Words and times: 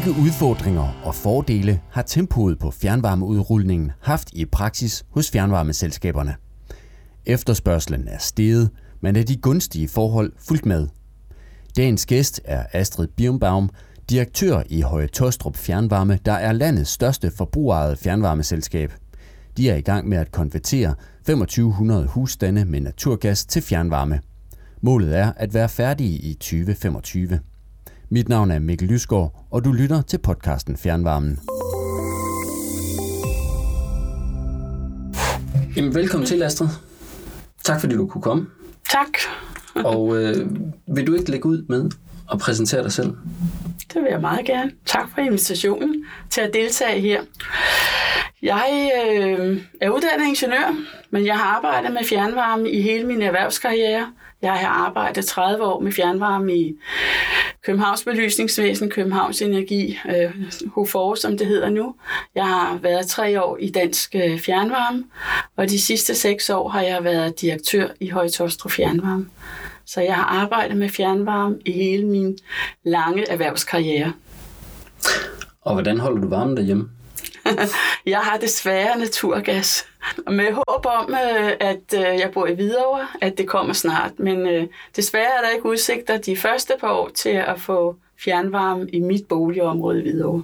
Hvilke 0.00 0.20
udfordringer 0.20 1.00
og 1.04 1.14
fordele 1.14 1.80
har 1.90 2.02
tempoet 2.02 2.58
på 2.58 2.70
fjernvarmeudrulningen 2.70 3.92
haft 4.00 4.30
i 4.32 4.44
praksis 4.44 5.04
hos 5.10 5.30
fjernvarmeselskaberne? 5.30 6.34
Efterspørgselen 7.26 8.08
er 8.08 8.18
steget, 8.18 8.70
men 9.00 9.16
er 9.16 9.22
de 9.22 9.36
gunstige 9.36 9.88
forhold 9.88 10.32
fuldt 10.38 10.66
med? 10.66 10.88
Dagens 11.76 12.06
gæst 12.06 12.40
er 12.44 12.64
Astrid 12.72 13.08
Birnbaum, 13.16 13.70
direktør 14.10 14.62
i 14.66 14.80
Høje 14.80 15.06
Tostrup 15.06 15.56
Fjernvarme, 15.56 16.18
der 16.24 16.32
er 16.32 16.52
landets 16.52 16.90
største 16.90 17.30
forbrugerede 17.36 17.96
fjernvarmeselskab. 17.96 18.92
De 19.56 19.70
er 19.70 19.76
i 19.76 19.80
gang 19.80 20.08
med 20.08 20.18
at 20.18 20.32
konvertere 20.32 20.94
2500 21.26 22.06
husstande 22.06 22.64
med 22.64 22.80
naturgas 22.80 23.46
til 23.46 23.62
fjernvarme. 23.62 24.20
Målet 24.80 25.18
er 25.18 25.32
at 25.36 25.54
være 25.54 25.68
færdige 25.68 26.18
i 26.18 26.34
2025. 26.34 27.40
Mit 28.12 28.28
navn 28.28 28.50
er 28.50 28.58
Mikkel 28.58 28.88
Lysgaard, 28.88 29.46
og 29.50 29.64
du 29.64 29.72
lytter 29.72 30.02
til 30.02 30.18
podcasten 30.18 30.76
Fjernvarmen. 30.76 31.38
Jamen, 35.76 35.94
velkommen 35.94 36.26
til, 36.26 36.42
Astrid. 36.42 36.68
Tak 37.64 37.80
fordi 37.80 37.94
du 37.94 38.06
kunne 38.06 38.22
komme. 38.22 38.46
Tak. 38.90 39.08
og 39.74 40.16
øh, 40.16 40.50
vil 40.86 41.06
du 41.06 41.14
ikke 41.14 41.30
lægge 41.30 41.46
ud 41.46 41.62
med 41.68 41.90
at 42.32 42.38
præsentere 42.38 42.82
dig 42.82 42.92
selv? 42.92 43.16
Det 43.94 44.02
vil 44.02 44.08
jeg 44.10 44.20
meget 44.20 44.46
gerne. 44.46 44.70
Tak 44.86 45.10
for 45.14 45.20
invitationen 45.20 46.04
til 46.30 46.40
at 46.40 46.50
deltage 46.54 47.00
her. 47.00 47.22
Jeg 48.42 48.90
øh, 49.06 49.62
er 49.80 49.90
uddannet 49.90 50.26
ingeniør, 50.26 50.76
men 51.10 51.26
jeg 51.26 51.38
har 51.38 51.56
arbejdet 51.56 51.92
med 51.92 52.04
fjernvarme 52.04 52.70
i 52.70 52.82
hele 52.82 53.06
min 53.06 53.22
erhvervskarriere. 53.22 54.06
Jeg 54.42 54.52
har 54.52 54.86
arbejdet 54.86 55.24
30 55.24 55.64
år 55.64 55.80
med 55.80 55.92
fjernvarme 55.92 56.56
i 56.56 56.74
Københavns 57.64 58.04
Belysningsvæsen, 58.04 58.90
Københavns 58.90 59.42
Energi, 59.42 59.98
øh, 60.08 60.34
HUFOR, 60.66 61.14
som 61.14 61.38
det 61.38 61.46
hedder 61.46 61.70
nu. 61.70 61.94
Jeg 62.34 62.46
har 62.46 62.78
været 62.82 63.06
tre 63.06 63.42
år 63.42 63.56
i 63.60 63.70
Dansk 63.70 64.14
øh, 64.14 64.38
Fjernvarme, 64.38 65.04
og 65.56 65.68
de 65.68 65.80
sidste 65.80 66.14
seks 66.14 66.50
år 66.50 66.68
har 66.68 66.82
jeg 66.82 67.04
været 67.04 67.40
direktør 67.40 67.88
i 68.00 68.08
Højtostrup 68.08 68.72
Fjernvarme. 68.72 69.26
Så 69.86 70.00
jeg 70.00 70.14
har 70.14 70.24
arbejdet 70.24 70.76
med 70.76 70.88
fjernvarme 70.88 71.58
i 71.66 71.72
hele 71.72 72.06
min 72.06 72.38
lange 72.84 73.30
erhvervskarriere. 73.30 74.12
Og 75.62 75.72
hvordan 75.72 76.00
holder 76.00 76.20
du 76.20 76.28
varmen 76.28 76.56
derhjemme? 76.56 76.88
jeg 78.06 78.18
har 78.18 78.36
desværre 78.36 78.98
naturgas. 78.98 79.86
Med 80.30 80.52
håb 80.52 80.86
om, 80.86 81.14
øh, 81.14 81.52
at 81.60 81.94
øh, 81.94 82.00
jeg 82.00 82.30
bor 82.34 82.46
i 82.46 82.54
Hvidovre, 82.54 83.06
at 83.20 83.38
det 83.38 83.48
kommer 83.48 83.72
snart. 83.72 84.12
Men 84.18 84.46
øh, 84.46 84.66
desværre 84.96 85.38
er 85.38 85.42
der 85.42 85.50
ikke 85.50 85.66
udsigter 85.66 86.16
de 86.16 86.36
første 86.36 86.72
par 86.80 86.92
år 86.92 87.10
til 87.14 87.28
at 87.28 87.60
få 87.60 87.96
fjernvarme 88.24 88.88
i 88.88 89.00
mit 89.00 89.26
boligområde 89.28 89.98
i 89.98 90.02
Hvidovre. 90.02 90.42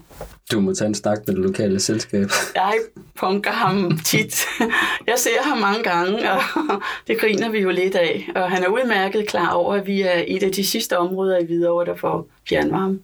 Du 0.52 0.60
må 0.60 0.74
tage 0.74 0.88
en 0.88 0.94
snak 0.94 1.18
med 1.26 1.34
det 1.34 1.42
lokale 1.42 1.80
selskab. 1.80 2.28
Jeg 2.54 2.74
punker 3.14 3.50
ham 3.50 3.98
tit. 4.04 4.40
Jeg 5.06 5.14
ser 5.16 5.42
ham 5.42 5.58
mange 5.58 5.82
gange, 5.82 6.32
og 6.32 6.40
det 7.08 7.20
griner 7.20 7.50
vi 7.50 7.58
jo 7.58 7.70
lidt 7.70 7.94
af. 7.94 8.30
Og 8.34 8.50
han 8.50 8.64
er 8.64 8.68
udmærket 8.68 9.28
klar 9.28 9.50
over, 9.50 9.74
at 9.74 9.86
vi 9.86 10.02
er 10.02 10.24
et 10.26 10.42
af 10.42 10.52
de 10.52 10.66
sidste 10.66 10.98
områder 10.98 11.38
i 11.38 11.44
Hvidovre, 11.44 11.84
der 11.84 11.96
får 11.96 12.28
fjernvarme. 12.48 12.98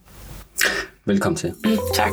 Velkommen 1.05 1.37
til. 1.37 1.55
Mm, 1.64 1.78
tak. 1.94 2.12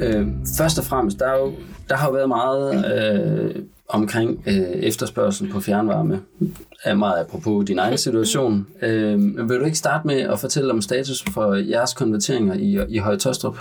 Øh, 0.00 0.26
først 0.58 0.78
og 0.78 0.84
fremmest, 0.84 1.18
der, 1.18 1.26
er 1.26 1.38
jo, 1.38 1.52
der 1.88 1.96
har 1.96 2.06
jo 2.06 2.12
været 2.12 2.28
meget 2.28 2.84
øh, 2.94 3.62
omkring 3.88 4.42
øh, 4.46 4.54
efterspørgsel 4.58 5.52
på 5.52 5.60
fjernvarme. 5.60 6.22
Er 6.84 6.94
meget 6.94 7.20
apropos 7.20 7.66
din 7.66 7.78
egen 7.78 7.98
situation. 8.06 8.66
Øh, 8.82 9.48
vil 9.48 9.60
du 9.60 9.64
ikke 9.64 9.78
starte 9.78 10.06
med 10.06 10.20
at 10.20 10.38
fortælle 10.38 10.72
om 10.72 10.82
status 10.82 11.24
for 11.30 11.54
jeres 11.54 11.94
konverteringer 11.94 12.54
i, 12.54 12.94
i 12.94 12.98
Høje 12.98 13.16
Tostrup? 13.16 13.58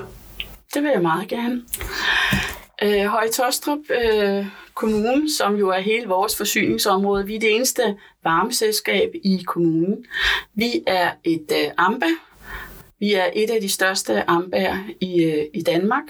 Det 0.73 0.83
vil 0.83 0.91
jeg 0.93 1.01
meget 1.01 1.27
gerne. 1.27 1.61
Øh, 2.83 3.05
Høje 3.05 3.29
Tostrup 3.29 3.79
øh, 4.03 4.45
Kommune, 4.73 5.33
som 5.37 5.55
jo 5.55 5.69
er 5.69 5.79
hele 5.79 6.07
vores 6.07 6.37
forsyningsområde, 6.37 7.25
vi 7.25 7.35
er 7.35 7.39
det 7.39 7.55
eneste 7.55 7.81
varmeselskab 8.23 9.11
i 9.23 9.43
kommunen. 9.47 10.05
Vi 10.55 10.83
er 10.87 11.09
et 11.23 11.51
øh, 11.51 11.71
AMBA, 11.77 12.05
vi 12.99 13.13
er 13.13 13.25
et 13.33 13.49
af 13.49 13.61
de 13.61 13.69
største 13.69 14.29
ambær 14.29 14.73
i, 15.01 15.23
øh, 15.23 15.45
i 15.53 15.61
Danmark, 15.61 16.03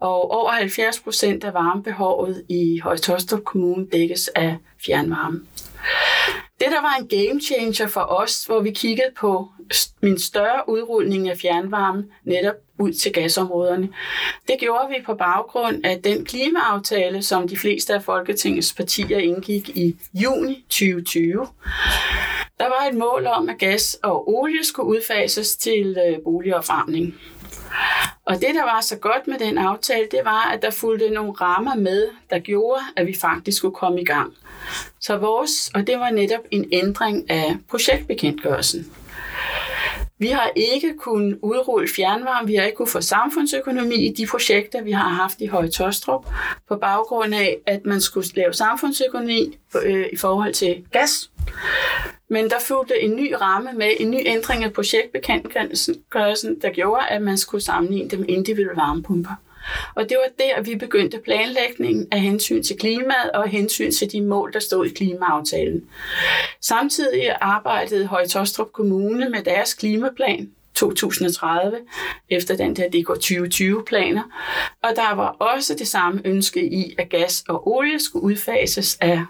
og 0.00 0.30
over 0.30 0.50
70 0.50 1.00
procent 1.00 1.44
af 1.44 1.54
varmebehovet 1.54 2.44
i 2.48 2.78
Højtostrup 2.78 3.44
Kommune 3.44 3.86
dækkes 3.92 4.28
af 4.28 4.56
fjernvarme. 4.86 5.40
Det, 6.60 6.70
der 6.70 6.80
var 6.80 6.96
en 7.00 7.08
game 7.08 7.40
changer 7.40 7.86
for 7.86 8.00
os, 8.00 8.44
hvor 8.44 8.60
vi 8.60 8.70
kiggede 8.70 9.10
på 9.16 9.48
min 10.02 10.18
større 10.18 10.68
udrulning 10.68 11.28
af 11.28 11.38
fjernvarme 11.38 12.04
netop 12.24 12.54
ud 12.78 12.92
til 12.92 13.12
gasområderne, 13.12 13.88
det 14.48 14.56
gjorde 14.58 14.88
vi 14.88 15.04
på 15.06 15.14
baggrund 15.14 15.84
af 15.84 16.02
den 16.02 16.24
klimaaftale, 16.24 17.22
som 17.22 17.48
de 17.48 17.56
fleste 17.56 17.94
af 17.94 18.02
Folketingets 18.02 18.74
partier 18.74 19.18
indgik 19.18 19.68
i 19.68 19.96
juni 20.14 20.64
2020. 20.68 21.46
Der 22.62 22.68
var 22.68 22.88
et 22.90 22.94
mål 22.94 23.26
om, 23.26 23.48
at 23.48 23.58
gas 23.58 23.98
og 24.02 24.28
olie 24.28 24.64
skulle 24.64 24.88
udfases 24.88 25.56
til 25.56 25.96
øh, 26.08 26.18
boligopvarmning. 26.24 27.14
Og 28.26 28.34
det, 28.34 28.54
der 28.54 28.62
var 28.62 28.80
så 28.80 28.98
godt 28.98 29.26
med 29.26 29.38
den 29.38 29.58
aftale, 29.58 30.08
det 30.10 30.20
var, 30.24 30.50
at 30.54 30.62
der 30.62 30.70
fulgte 30.70 31.10
nogle 31.10 31.32
rammer 31.32 31.74
med, 31.74 32.08
der 32.30 32.38
gjorde, 32.38 32.80
at 32.96 33.06
vi 33.06 33.16
faktisk 33.20 33.58
skulle 33.58 33.74
komme 33.74 34.00
i 34.00 34.04
gang. 34.04 34.32
Så 35.00 35.16
vores, 35.16 35.70
og 35.74 35.86
det 35.86 35.98
var 35.98 36.10
netop 36.10 36.40
en 36.50 36.68
ændring 36.72 37.30
af 37.30 37.56
projektbekendtgørelsen. 37.70 38.92
Vi 40.18 40.26
har 40.26 40.50
ikke 40.56 40.94
kunnet 40.98 41.38
udrulle 41.42 41.88
fjernvarme, 41.96 42.48
vi 42.48 42.54
har 42.54 42.64
ikke 42.64 42.76
kunnet 42.76 42.90
få 42.90 43.00
samfundsøkonomi 43.00 43.94
i 43.94 44.12
de 44.12 44.26
projekter, 44.26 44.82
vi 44.82 44.92
har 44.92 45.08
haft 45.08 45.40
i 45.40 45.46
Høje 45.46 45.68
Tostrup, 45.68 46.26
på 46.68 46.76
baggrund 46.76 47.34
af, 47.34 47.58
at 47.66 47.86
man 47.86 48.00
skulle 48.00 48.26
lave 48.34 48.52
samfundsøkonomi 48.52 49.58
øh, 49.82 50.06
i 50.12 50.16
forhold 50.16 50.54
til 50.54 50.84
gas. 50.92 51.30
Men 52.28 52.50
der 52.50 52.56
fulgte 52.60 53.02
en 53.02 53.16
ny 53.16 53.32
ramme 53.40 53.70
med 53.72 53.90
en 54.00 54.10
ny 54.10 54.18
ændring 54.26 54.64
af 54.64 54.72
projektbekendtgørelsen, 54.72 56.60
der 56.62 56.70
gjorde, 56.70 57.08
at 57.08 57.22
man 57.22 57.38
skulle 57.38 57.64
sammenligne 57.64 58.10
dem 58.10 58.24
individuelle 58.28 58.76
varmepumper. 58.76 59.34
Og 59.94 60.08
det 60.08 60.16
var 60.16 60.44
der, 60.44 60.62
vi 60.62 60.76
begyndte 60.76 61.18
planlægningen 61.18 62.08
af 62.10 62.20
hensyn 62.20 62.62
til 62.62 62.76
klimaet 62.76 63.30
og 63.34 63.48
hensyn 63.48 63.92
til 63.92 64.12
de 64.12 64.20
mål, 64.20 64.52
der 64.52 64.58
stod 64.58 64.86
i 64.86 64.88
klimaaftalen. 64.88 65.88
Samtidig 66.60 67.36
arbejdede 67.40 68.06
Højtostrup 68.06 68.72
Kommune 68.72 69.28
med 69.28 69.42
deres 69.42 69.74
klimaplan 69.74 70.50
2030, 70.74 71.78
efter 72.30 72.56
den 72.56 72.76
der 72.76 72.88
DK 72.88 73.10
2020-planer. 73.24 74.22
Og 74.82 74.90
der 74.96 75.14
var 75.14 75.28
også 75.28 75.74
det 75.78 75.88
samme 75.88 76.20
ønske 76.24 76.72
i, 76.72 76.94
at 76.98 77.08
gas 77.08 77.44
og 77.48 77.68
olie 77.68 78.00
skulle 78.00 78.22
udfases 78.22 78.98
af 79.00 79.20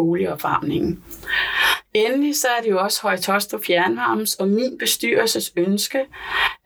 boligopvarmningen. 0.00 1.04
Endelig 1.94 2.36
så 2.36 2.48
er 2.58 2.62
det 2.62 2.70
jo 2.70 2.80
også 2.80 3.02
Højtostrup 3.02 3.64
Fjernvarmes 3.64 4.34
og 4.34 4.48
min 4.48 4.78
bestyrelses 4.78 5.52
ønske, 5.56 5.98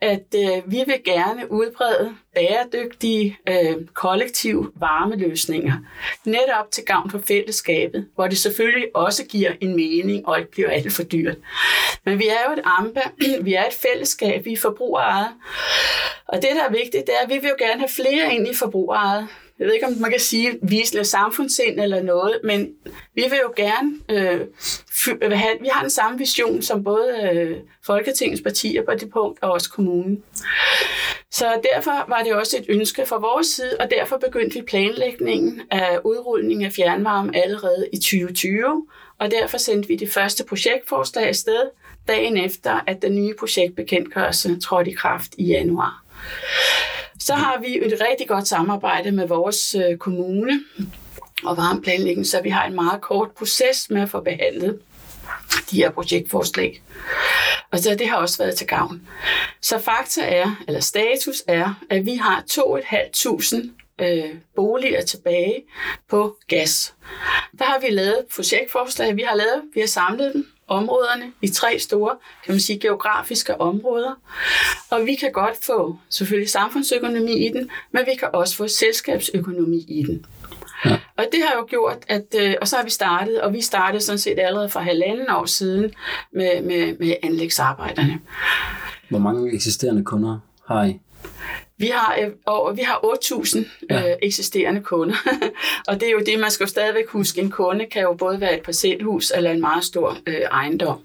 at 0.01 0.35
øh, 0.35 0.71
vi 0.71 0.83
vil 0.87 1.01
gerne 1.05 1.51
udbrede 1.51 2.15
bæredygtige 2.35 3.37
øh, 3.49 3.87
kollektive 3.93 4.71
varmeløsninger, 4.75 5.73
netop 6.25 6.71
til 6.71 6.83
gavn 6.85 7.09
for 7.09 7.21
fællesskabet, 7.27 8.07
hvor 8.15 8.27
det 8.27 8.37
selvfølgelig 8.37 8.95
også 8.95 9.25
giver 9.25 9.51
en 9.61 9.75
mening 9.75 10.27
og 10.27 10.39
ikke 10.39 10.51
bliver 10.51 10.69
alt 10.69 10.93
for 10.93 11.03
dyrt. 11.03 11.37
Men 12.05 12.19
vi 12.19 12.27
er 12.27 12.49
jo 12.49 12.53
et 12.53 12.61
AMBA, 12.65 13.01
vi 13.47 13.53
er 13.53 13.65
et 13.65 13.73
fællesskab, 13.73 14.45
vi 14.45 14.53
er 14.53 14.57
forbrugerejet, 14.57 15.29
og 16.27 16.41
det, 16.41 16.49
der 16.55 16.63
er 16.63 16.71
vigtigt, 16.71 17.07
det 17.07 17.15
er, 17.19 17.23
at 17.23 17.29
vi 17.29 17.37
vil 17.37 17.49
jo 17.49 17.65
gerne 17.65 17.79
have 17.79 17.89
flere 17.89 18.33
ind 18.33 18.47
i 18.47 18.55
forbrugerejet 18.55 19.27
jeg 19.59 19.67
ved 19.67 19.73
ikke, 19.73 19.87
om 19.87 19.93
man 19.99 20.11
kan 20.11 20.19
sige 20.19 20.59
visle 20.61 21.05
samfundssind 21.05 21.79
eller 21.79 22.03
noget, 22.03 22.39
men 22.43 22.69
vi 23.13 23.23
vil 23.29 23.39
jo 23.43 23.53
gerne 23.55 23.99
øh, 24.09 24.41
have, 25.31 25.57
vi 25.61 25.69
har 25.71 25.81
den 25.81 25.89
samme 25.89 26.17
vision 26.17 26.61
som 26.61 26.83
både 26.83 27.29
øh, 27.33 27.57
Folketingets 27.85 28.41
partier 28.41 28.83
på 28.85 28.91
det 28.99 29.09
punkt 29.09 29.43
og 29.43 29.51
også 29.51 29.69
kommunen. 29.69 30.23
Så 31.31 31.45
derfor 31.73 32.09
var 32.09 32.21
det 32.23 32.33
også 32.33 32.57
et 32.57 32.65
ønske 32.69 33.05
fra 33.05 33.17
vores 33.17 33.47
side, 33.47 33.77
og 33.79 33.91
derfor 33.91 34.17
begyndte 34.17 34.59
vi 34.59 34.65
planlægningen 34.65 35.61
af 35.71 35.99
udrulningen 36.03 36.65
af 36.65 36.71
fjernvarme 36.71 37.37
allerede 37.37 37.87
i 37.93 37.97
2020, 37.97 38.87
og 39.19 39.31
derfor 39.31 39.57
sendte 39.57 39.87
vi 39.87 39.95
det 39.95 40.11
første 40.11 40.45
projektforslag 40.45 41.27
afsted 41.27 41.61
dagen 42.07 42.37
efter, 42.37 42.79
at 42.87 43.01
den 43.01 43.15
nye 43.15 43.33
projektbekendtgørelse 43.39 44.59
trådte 44.59 44.91
i 44.91 44.93
kraft 44.93 45.35
i 45.37 45.43
januar. 45.43 46.03
Så 47.25 47.33
har 47.33 47.59
vi 47.59 47.77
et 47.77 48.01
rigtig 48.09 48.27
godt 48.27 48.47
samarbejde 48.47 49.11
med 49.11 49.27
vores 49.27 49.75
øh, 49.75 49.97
kommune 49.97 50.59
og 51.43 51.57
varmeplanlægning, 51.57 52.27
så 52.27 52.41
vi 52.41 52.49
har 52.49 52.65
en 52.65 52.75
meget 52.75 53.01
kort 53.01 53.31
proces 53.31 53.89
med 53.89 54.01
at 54.01 54.09
få 54.09 54.21
behandlet 54.21 54.79
de 55.71 55.77
her 55.77 55.91
projektforslag. 55.91 56.81
Og 57.71 57.79
så 57.79 57.95
det 57.95 58.09
har 58.09 58.17
også 58.17 58.37
været 58.37 58.55
til 58.55 58.67
gavn. 58.67 59.07
Så 59.61 59.79
fakta 59.79 60.21
er, 60.21 60.55
eller 60.67 60.79
status 60.79 61.43
er, 61.47 61.73
at 61.89 62.05
vi 62.05 62.15
har 62.15 62.43
2.500 62.51 63.69
øh, 64.01 64.35
boliger 64.55 65.01
tilbage 65.01 65.63
på 66.09 66.37
gas. 66.47 66.93
Der 67.59 67.65
har 67.65 67.79
vi 67.79 67.89
lavet 67.89 68.25
projektforslag, 68.35 69.15
vi 69.15 69.21
har 69.21 69.35
lavet, 69.35 69.61
vi 69.73 69.79
har 69.79 69.87
samlet 69.87 70.33
dem, 70.33 70.47
områderne 70.67 71.31
i 71.41 71.47
tre 71.47 71.79
store, 71.79 72.15
kan 72.45 72.53
man 72.53 72.59
sige, 72.59 72.79
geografiske 72.79 73.61
områder. 73.61 74.11
Og 74.89 75.05
vi 75.05 75.15
kan 75.15 75.31
godt 75.31 75.65
få 75.65 75.97
selvfølgelig 76.09 76.49
samfundsøkonomi 76.49 77.47
i 77.47 77.51
den, 77.53 77.69
men 77.91 78.03
vi 78.05 78.15
kan 78.19 78.27
også 78.33 78.55
få 78.55 78.67
selskabsøkonomi 78.67 79.85
i 79.87 80.03
den. 80.03 80.25
Ja. 80.85 80.99
Og 81.17 81.25
det 81.31 81.43
har 81.47 81.55
jo 81.57 81.65
gjort, 81.69 81.97
at, 82.07 82.25
øh, 82.37 82.55
og 82.61 82.67
så 82.67 82.75
har 82.75 82.83
vi 82.83 82.89
startet, 82.89 83.41
og 83.41 83.53
vi 83.53 83.61
startede 83.61 84.01
sådan 84.01 84.19
set 84.19 84.39
allerede 84.39 84.69
for 84.69 84.79
halvanden 84.79 85.29
år 85.29 85.45
siden 85.45 85.93
med, 86.33 86.61
med, 86.61 86.97
med 86.99 87.15
anlægsarbejderne. 87.23 88.19
Hvor 89.09 89.19
mange 89.19 89.53
eksisterende 89.53 90.03
kunder 90.03 90.39
har 90.67 90.83
I? 90.83 90.99
Vi 91.77 91.87
har, 91.87 92.17
øh, 92.21 92.31
og 92.45 92.77
vi 92.77 92.81
har 92.81 92.95
8.000 92.95 93.65
ja. 93.89 94.11
øh, 94.11 94.17
eksisterende 94.21 94.81
kunder, 94.81 95.15
og 95.87 95.99
det 95.99 96.07
er 96.07 96.11
jo 96.11 96.21
det, 96.25 96.39
man 96.39 96.51
skal 96.51 96.63
jo 96.63 96.69
stadigvæk 96.69 97.07
huske. 97.07 97.41
En 97.41 97.51
kunde 97.51 97.85
kan 97.85 98.01
jo 98.01 98.13
både 98.13 98.41
være 98.41 98.57
et 98.57 98.63
parcelhus 98.63 99.31
eller 99.35 99.51
en 99.51 99.61
meget 99.61 99.83
stor 99.83 100.17
øh, 100.27 100.41
ejendom. 100.41 100.99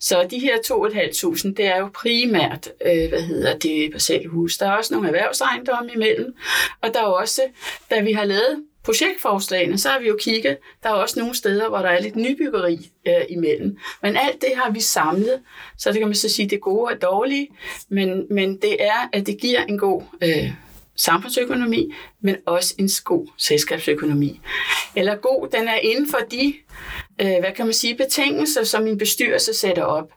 Så 0.00 0.26
de 0.30 0.38
her 0.38 0.56
2.500, 0.56 1.54
det 1.56 1.66
er 1.66 1.78
jo 1.78 1.88
primært, 1.94 2.68
øh, 2.86 3.08
hvad 3.08 3.22
hedder 3.22 3.58
det, 3.58 3.92
parcelhus. 3.92 4.56
Der 4.56 4.66
er 4.66 4.72
også 4.72 4.94
nogle 4.94 5.08
erhvervsejendomme 5.08 5.90
imellem, 5.94 6.34
og 6.80 6.94
der 6.94 7.00
er 7.00 7.04
også, 7.04 7.42
da 7.90 8.00
vi 8.00 8.12
har 8.12 8.24
lavet 8.24 8.62
projektforslagene, 8.86 9.78
så 9.78 9.88
har 9.88 9.98
vi 9.98 10.08
jo 10.08 10.16
kigget, 10.20 10.58
der 10.82 10.88
er 10.88 10.92
også 10.92 11.20
nogle 11.20 11.34
steder, 11.34 11.68
hvor 11.68 11.78
der 11.78 11.88
er 11.88 12.00
lidt 12.00 12.16
nybyggeri 12.16 12.90
øh, 13.08 13.14
imellem. 13.28 13.78
Men 14.02 14.16
alt 14.16 14.40
det 14.40 14.52
har 14.56 14.70
vi 14.70 14.80
samlet, 14.80 15.40
så 15.78 15.92
det 15.92 15.98
kan 15.98 16.08
man 16.08 16.14
så 16.14 16.28
sige, 16.28 16.48
det 16.48 16.60
gode 16.60 16.92
og 16.94 17.02
dårlige, 17.02 17.48
men, 17.88 18.26
men 18.30 18.56
det 18.56 18.76
er, 18.80 19.08
at 19.12 19.26
det 19.26 19.40
giver 19.40 19.64
en 19.64 19.78
god 19.78 20.02
øh, 20.22 20.50
samfundsøkonomi, 20.96 21.94
men 22.20 22.36
også 22.46 22.74
en 22.78 22.88
god 23.04 23.26
selskabsøkonomi. 23.38 24.40
Eller 24.96 25.16
god, 25.16 25.48
den 25.52 25.68
er 25.68 25.76
inden 25.76 26.08
for 26.08 26.18
de, 26.30 26.54
øh, 27.20 27.40
hvad 27.40 27.52
kan 27.56 27.66
man 27.66 27.74
sige, 27.74 27.96
betingelser, 27.96 28.64
som 28.64 28.86
en 28.86 28.98
bestyrelse 28.98 29.54
sætter 29.54 29.82
op. 29.82 30.08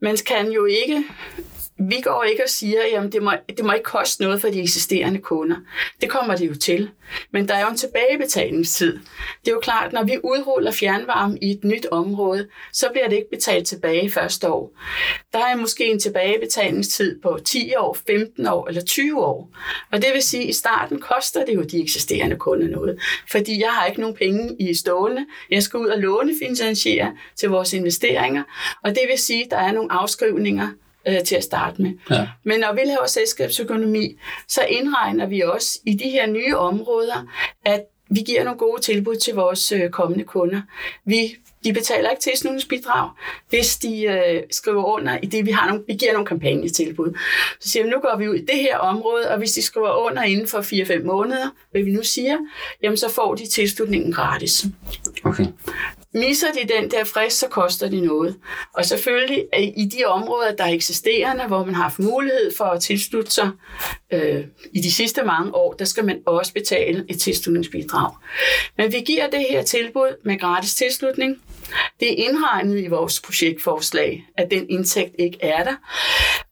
Man 0.00 0.16
kan 0.26 0.52
jo 0.52 0.64
ikke 0.64 1.04
vi 1.88 2.00
går 2.00 2.22
ikke 2.22 2.42
og 2.44 2.48
siger, 2.48 2.78
at 2.98 3.12
det 3.12 3.22
må, 3.22 3.32
det 3.56 3.64
må 3.64 3.72
ikke 3.72 3.84
koste 3.84 4.22
noget 4.22 4.40
for 4.40 4.48
de 4.48 4.62
eksisterende 4.62 5.18
kunder. 5.18 5.56
Det 6.00 6.10
kommer 6.10 6.36
det 6.36 6.48
jo 6.48 6.54
til. 6.54 6.90
Men 7.30 7.48
der 7.48 7.54
er 7.54 7.60
jo 7.60 7.68
en 7.68 7.76
tilbagebetalingstid. 7.76 8.92
Det 9.44 9.48
er 9.48 9.52
jo 9.52 9.60
klart, 9.60 9.92
når 9.92 10.04
vi 10.04 10.18
udruller 10.24 10.72
fjernvarme 10.72 11.38
i 11.42 11.50
et 11.50 11.64
nyt 11.64 11.86
område, 11.90 12.48
så 12.72 12.88
bliver 12.92 13.08
det 13.08 13.16
ikke 13.16 13.30
betalt 13.30 13.66
tilbage 13.66 14.10
første 14.10 14.48
år. 14.48 14.72
Der 15.32 15.38
er 15.38 15.56
måske 15.56 15.90
en 15.90 15.98
tilbagebetalingstid 16.00 17.20
på 17.20 17.38
10 17.44 17.72
år, 17.78 17.96
15 18.06 18.46
år 18.46 18.68
eller 18.68 18.82
20 18.82 19.24
år. 19.24 19.50
Og 19.92 20.02
det 20.02 20.10
vil 20.14 20.22
sige, 20.22 20.42
at 20.42 20.48
i 20.48 20.52
starten 20.52 21.00
koster 21.00 21.44
det 21.44 21.54
jo 21.54 21.62
de 21.62 21.82
eksisterende 21.82 22.36
kunder 22.36 22.68
noget. 22.68 23.00
Fordi 23.30 23.60
jeg 23.60 23.70
har 23.70 23.86
ikke 23.86 24.00
nogen 24.00 24.16
penge 24.16 24.56
i 24.58 24.74
stående. 24.74 25.26
Jeg 25.50 25.62
skal 25.62 25.80
ud 25.80 25.86
og 25.86 25.98
lånefinansiere 25.98 27.16
til 27.36 27.48
vores 27.48 27.72
investeringer. 27.72 28.42
Og 28.84 28.90
det 28.90 29.02
vil 29.10 29.18
sige, 29.18 29.44
at 29.44 29.50
der 29.50 29.56
er 29.56 29.72
nogle 29.72 29.92
afskrivninger 29.92 30.68
øh, 31.08 31.22
til 31.24 31.36
at 31.36 31.44
starte 31.44 31.82
med. 31.82 31.90
Ja. 32.10 32.28
Men 32.44 32.60
når 32.60 32.72
vi 32.72 32.80
laver 32.84 33.06
selskabsøkonomi, 33.06 34.18
så 34.48 34.62
indregner 34.62 35.26
vi 35.26 35.40
også 35.40 35.80
i 35.86 35.94
de 35.94 36.10
her 36.10 36.26
nye 36.26 36.56
områder, 36.56 37.26
at 37.64 37.84
vi 38.10 38.20
giver 38.20 38.44
nogle 38.44 38.58
gode 38.58 38.80
tilbud 38.82 39.16
til 39.16 39.34
vores 39.34 39.72
øh, 39.72 39.90
kommende 39.90 40.24
kunder. 40.24 40.62
Vi 41.04 41.36
de 41.64 41.72
betaler 41.72 42.10
ikke 42.10 42.22
tilslutningsbidrag, 42.22 43.10
hvis 43.48 43.76
de 43.76 44.02
øh, 44.02 44.42
skriver 44.50 44.84
under 44.84 45.18
i 45.22 45.26
det, 45.26 45.46
vi 45.46 45.50
har 45.50 45.68
nogle, 45.68 45.84
vi 45.86 45.94
giver 45.94 46.12
nogle 46.12 46.26
kampagnetilbud. 46.26 47.18
Så 47.60 47.68
siger 47.68 47.84
vi, 47.84 47.90
nu 47.90 48.00
går 48.00 48.16
vi 48.18 48.28
ud 48.28 48.34
i 48.34 48.44
det 48.44 48.56
her 48.56 48.78
område, 48.78 49.30
og 49.30 49.38
hvis 49.38 49.52
de 49.52 49.62
skriver 49.62 50.06
under 50.06 50.22
inden 50.22 50.48
for 50.48 50.58
4-5 50.58 51.04
måneder, 51.04 51.48
hvad 51.70 51.82
vi 51.82 51.90
nu 51.90 52.02
siger, 52.02 52.38
jamen 52.82 52.96
så 52.96 53.08
får 53.08 53.34
de 53.34 53.46
tilslutningen 53.46 54.12
gratis. 54.12 54.64
Okay. 55.24 55.46
Misser 56.14 56.46
de 56.52 56.74
den 56.74 56.90
der 56.90 57.04
frist, 57.04 57.38
så 57.38 57.48
koster 57.48 57.88
de 57.88 58.00
noget. 58.00 58.36
Og 58.74 58.84
selvfølgelig 58.84 59.44
i 59.76 59.84
de 59.84 60.04
områder, 60.04 60.54
der 60.56 60.64
er 60.64 60.68
eksisterende, 60.68 61.44
hvor 61.44 61.64
man 61.64 61.74
har 61.74 61.82
haft 61.82 61.98
mulighed 61.98 62.56
for 62.56 62.64
at 62.64 62.80
tilslutte 62.80 63.30
sig 63.30 63.50
øh, 64.12 64.44
i 64.72 64.80
de 64.80 64.92
sidste 64.92 65.22
mange 65.22 65.54
år, 65.54 65.72
der 65.72 65.84
skal 65.84 66.04
man 66.04 66.22
også 66.26 66.52
betale 66.52 67.04
et 67.08 67.20
tilslutningsbidrag. 67.20 68.14
Men 68.76 68.92
vi 68.92 69.00
giver 69.00 69.30
det 69.30 69.46
her 69.50 69.62
tilbud 69.62 70.16
med 70.24 70.38
gratis 70.38 70.74
tilslutning. 70.74 71.42
Det 72.00 72.12
er 72.12 72.28
indregnet 72.28 72.78
i 72.84 72.86
vores 72.86 73.20
projektforslag, 73.20 74.26
at 74.36 74.50
den 74.50 74.70
indtægt 74.70 75.14
ikke 75.18 75.38
er 75.42 75.64
der. 75.64 75.74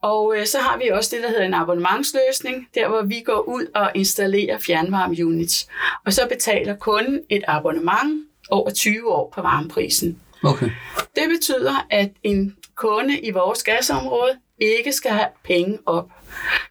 Og 0.02 0.34
øh, 0.36 0.46
så 0.46 0.58
har 0.58 0.78
vi 0.78 0.88
også 0.88 1.16
det, 1.16 1.24
der 1.24 1.28
hedder 1.28 1.44
en 1.44 1.54
abonnementsløsning, 1.54 2.68
der 2.74 2.88
hvor 2.88 3.02
vi 3.02 3.20
går 3.20 3.40
ud 3.48 3.66
og 3.74 3.90
installerer 3.94 4.58
fjernvarmeunits. 4.58 5.68
Og 6.06 6.12
så 6.12 6.26
betaler 6.28 6.76
kunden 6.76 7.20
et 7.28 7.42
abonnement 7.46 8.29
over 8.50 8.70
20 8.70 9.12
år 9.12 9.32
på 9.34 9.42
varmeprisen. 9.42 10.20
Okay. 10.44 10.70
Det 11.16 11.24
betyder, 11.28 11.86
at 11.90 12.10
en 12.22 12.56
kunde 12.74 13.20
i 13.20 13.30
vores 13.30 13.62
gasområde 13.62 14.38
ikke 14.58 14.92
skal 14.92 15.10
have 15.10 15.28
penge 15.44 15.78
op. 15.86 16.10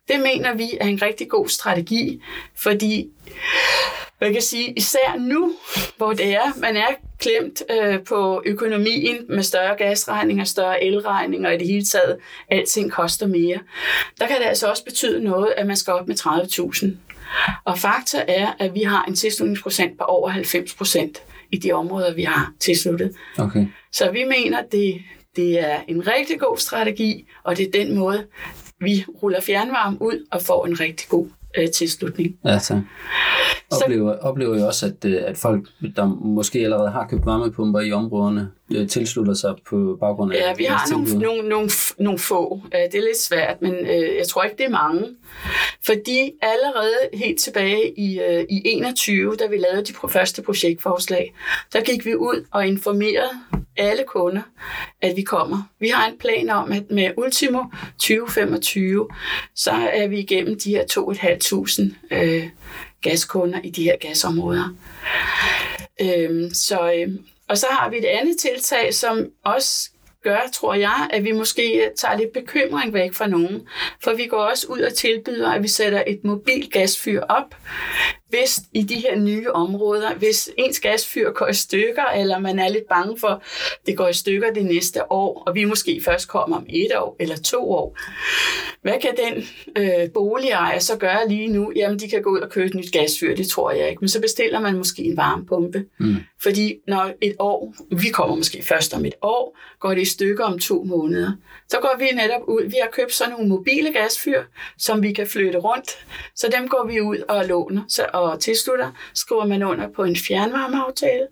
Det 0.07 0.19
mener 0.19 0.53
vi 0.53 0.77
er 0.81 0.87
en 0.87 1.01
rigtig 1.01 1.29
god 1.29 1.47
strategi, 1.47 2.21
fordi 2.55 3.09
man 4.21 4.33
kan 4.33 4.41
sige, 4.41 4.73
især 4.73 5.15
nu, 5.19 5.53
hvor 5.97 6.13
det 6.13 6.35
er, 6.35 6.59
man 6.59 6.77
er 6.77 6.87
klemt 7.19 7.63
øh, 7.69 8.03
på 8.03 8.41
økonomien 8.45 9.25
med 9.29 9.43
større 9.43 9.75
gasregninger, 9.75 10.43
større 10.43 10.83
elregninger 10.83 11.49
og 11.49 11.55
i 11.55 11.57
det 11.57 11.67
hele 11.67 11.85
taget, 11.85 12.17
alting 12.49 12.91
koster 12.91 13.27
mere. 13.27 13.59
Der 14.19 14.27
kan 14.27 14.37
det 14.37 14.45
altså 14.45 14.67
også 14.67 14.85
betyde 14.85 15.23
noget, 15.23 15.53
at 15.57 15.67
man 15.67 15.75
skal 15.75 15.93
op 15.93 16.07
med 16.07 16.15
30.000. 16.19 16.87
Og 17.63 17.79
fakta 17.79 18.23
er, 18.27 18.53
at 18.59 18.73
vi 18.73 18.81
har 18.81 19.05
en 19.05 19.15
tilslutningsprocent 19.15 19.97
på 19.97 20.03
over 20.03 20.29
90 20.29 20.73
procent 20.73 21.21
i 21.51 21.57
de 21.57 21.71
områder, 21.71 22.13
vi 22.13 22.23
har 22.23 22.53
tilsluttet. 22.59 23.11
Okay. 23.37 23.65
Så 23.91 24.11
vi 24.11 24.23
mener, 24.23 24.61
det, 24.71 24.95
det 25.35 25.59
er 25.59 25.77
en 25.87 26.07
rigtig 26.07 26.39
god 26.39 26.57
strategi, 26.57 27.27
og 27.43 27.57
det 27.57 27.67
er 27.67 27.85
den 27.85 27.97
måde, 27.97 28.25
vi 28.79 29.05
ruller 29.23 29.41
fjernvarme 29.41 30.01
ud 30.01 30.27
og 30.31 30.41
får 30.41 30.65
en 30.65 30.79
rigtig 30.79 31.09
god 31.09 31.27
øh, 31.57 31.69
tilslutning. 31.69 32.35
Ja, 32.45 32.57
tak. 32.57 32.81
Oplever, 33.71 34.17
oplever 34.17 34.55
jeg 34.55 34.65
også, 34.65 34.85
at, 34.85 35.05
øh, 35.05 35.21
at 35.25 35.37
folk, 35.37 35.67
der 35.95 36.05
måske 36.05 36.59
allerede 36.59 36.89
har 36.89 37.07
købt 37.07 37.25
varmepumper 37.25 37.79
i 37.79 37.91
områderne, 37.91 38.51
tilslutter 38.89 39.33
sig 39.33 39.55
på 39.69 39.97
baggrund 39.99 40.33
af... 40.33 40.37
Ja, 40.37 40.53
vi 40.53 40.63
har 40.63 40.91
nogle, 40.91 41.19
nogle, 41.19 41.49
nogle, 41.49 41.69
nogle 41.97 42.19
få. 42.19 42.61
Det 42.71 42.95
er 42.95 43.01
lidt 43.01 43.21
svært, 43.21 43.61
men 43.61 43.73
øh, 43.73 44.15
jeg 44.17 44.27
tror 44.27 44.43
ikke, 44.43 44.57
det 44.57 44.65
er 44.65 44.69
mange. 44.69 45.05
Fordi 45.85 46.31
allerede 46.41 47.09
helt 47.13 47.39
tilbage 47.39 47.99
i, 47.99 48.21
i 48.49 48.61
21, 48.65 49.35
da 49.35 49.47
vi 49.47 49.57
lavede 49.57 49.85
de 49.85 49.93
første 50.09 50.41
projektforslag, 50.41 51.33
der 51.73 51.81
gik 51.81 52.05
vi 52.05 52.15
ud 52.15 52.45
og 52.51 52.67
informerede 52.67 53.29
alle 53.79 54.03
kunder, 54.07 54.41
at 55.01 55.15
vi 55.15 55.21
kommer. 55.21 55.63
Vi 55.79 55.87
har 55.87 56.07
en 56.07 56.17
plan 56.17 56.49
om, 56.49 56.71
at 56.71 56.83
med 56.91 57.11
Ultimo 57.17 57.63
2025, 57.91 59.07
så 59.55 59.71
er 59.71 60.07
vi 60.07 60.19
igennem 60.19 60.59
de 60.59 60.69
her 60.69 60.83
2.500 62.11 62.15
øh, 62.17 62.49
gaskunder 63.01 63.59
i 63.63 63.69
de 63.69 63.83
her 63.83 63.95
gasområder. 64.01 64.75
Øhm, 66.01 66.49
så, 66.53 66.93
øh, 66.93 67.15
og 67.49 67.57
så 67.57 67.67
har 67.69 67.89
vi 67.89 67.97
et 67.97 68.05
andet 68.05 68.37
tiltag, 68.37 68.93
som 68.93 69.27
også 69.45 69.89
gør, 70.23 70.39
tror 70.53 70.73
jeg, 70.73 71.07
at 71.09 71.23
vi 71.23 71.31
måske 71.31 71.91
tager 71.97 72.17
lidt 72.17 72.33
bekymring 72.33 72.93
væk 72.93 73.13
fra 73.13 73.27
nogen. 73.27 73.67
For 74.03 74.13
vi 74.13 74.25
går 74.27 74.37
også 74.37 74.67
ud 74.67 74.79
og 74.79 74.93
tilbyder, 74.93 75.51
at 75.51 75.63
vi 75.63 75.67
sætter 75.67 76.03
et 76.07 76.19
mobil 76.23 76.69
gasfyr 76.71 77.21
op, 77.21 77.55
hvis 78.29 78.59
i 78.73 78.81
de 78.83 78.95
her 78.95 79.19
nye 79.19 79.51
områder, 79.51 80.13
hvis 80.13 80.49
ens 80.57 80.79
gasfyr 80.79 81.31
går 81.31 81.47
i 81.47 81.53
stykker, 81.53 82.03
eller 82.03 82.39
man 82.39 82.59
er 82.59 82.69
lidt 82.69 82.87
bange 82.89 83.19
for, 83.19 83.27
at 83.27 83.41
det 83.85 83.97
går 83.97 84.07
i 84.07 84.13
stykker 84.13 84.53
det 84.53 84.65
næste 84.65 85.11
år, 85.11 85.43
og 85.47 85.55
vi 85.55 85.65
måske 85.65 86.01
først 86.05 86.27
kommer 86.27 86.57
om 86.57 86.65
et 86.69 86.91
år 86.97 87.15
eller 87.19 87.37
to 87.37 87.71
år. 87.71 87.97
Hvad 88.81 88.99
kan 89.01 89.11
den 89.17 89.43
øh, 89.77 90.11
boligejer 90.13 90.79
så 90.79 90.97
gøre 90.97 91.29
lige 91.29 91.47
nu? 91.47 91.71
Jamen, 91.75 91.99
de 91.99 92.09
kan 92.09 92.21
gå 92.21 92.29
ud 92.29 92.39
og 92.39 92.49
købe 92.49 92.67
et 92.67 92.73
nyt 92.73 92.91
gasfyr, 92.91 93.35
det 93.35 93.47
tror 93.47 93.71
jeg 93.71 93.89
ikke. 93.89 93.99
Men 93.99 94.09
så 94.09 94.21
bestiller 94.21 94.59
man 94.59 94.77
måske 94.77 95.03
en 95.03 95.17
varmepumpe. 95.17 95.85
Mm. 95.99 96.15
Fordi 96.41 96.75
når 96.87 97.11
et 97.21 97.35
år, 97.39 97.73
vi 97.91 98.09
kommer 98.09 98.35
måske 98.35 98.63
først 98.63 98.93
om 98.93 99.05
et 99.05 99.15
år, 99.21 99.57
går 99.79 99.93
det 99.93 100.01
i 100.01 100.05
stykker 100.05 100.43
om 100.43 100.59
to 100.59 100.83
måneder. 100.83 101.31
Så 101.69 101.77
går 101.81 101.95
vi 101.99 102.11
netop 102.13 102.41
ud, 102.47 102.63
vi 102.63 102.75
har 102.81 102.89
købt 102.91 103.13
sådan 103.13 103.33
nogle 103.33 103.49
mobile 103.49 103.93
gasfyr, 103.93 104.43
som 104.77 105.03
vi 105.03 105.13
kan 105.13 105.27
flytte 105.27 105.59
rundt. 105.59 106.05
Så 106.35 106.49
dem 106.57 106.67
går 106.67 106.87
vi 106.87 107.01
ud 107.01 107.17
og 107.17 107.45
låner. 107.45 107.81
Så, 107.87 108.05
og 108.13 108.39
tilslutter, 108.39 108.91
skriver 109.13 109.45
man 109.45 109.63
under 109.63 109.87
på 109.87 110.03
en 110.03 110.15
fjernvarmeaftale, 110.15 111.27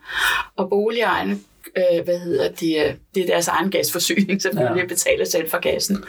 og 0.55 0.69
boligejerne 0.69 1.39
øh, 1.77 2.03
hvad 2.03 2.19
hedder 2.19 2.51
det, 2.51 2.85
øh, 2.85 2.93
det 3.15 3.23
er 3.23 3.27
deres 3.27 3.47
egen 3.47 3.71
gasforsyning, 3.71 4.41
selvfølgelig 4.41 4.81
ja. 4.81 4.87
betaler 4.87 5.25
selv 5.25 5.49
for 5.49 5.59
gassen. 5.59 6.03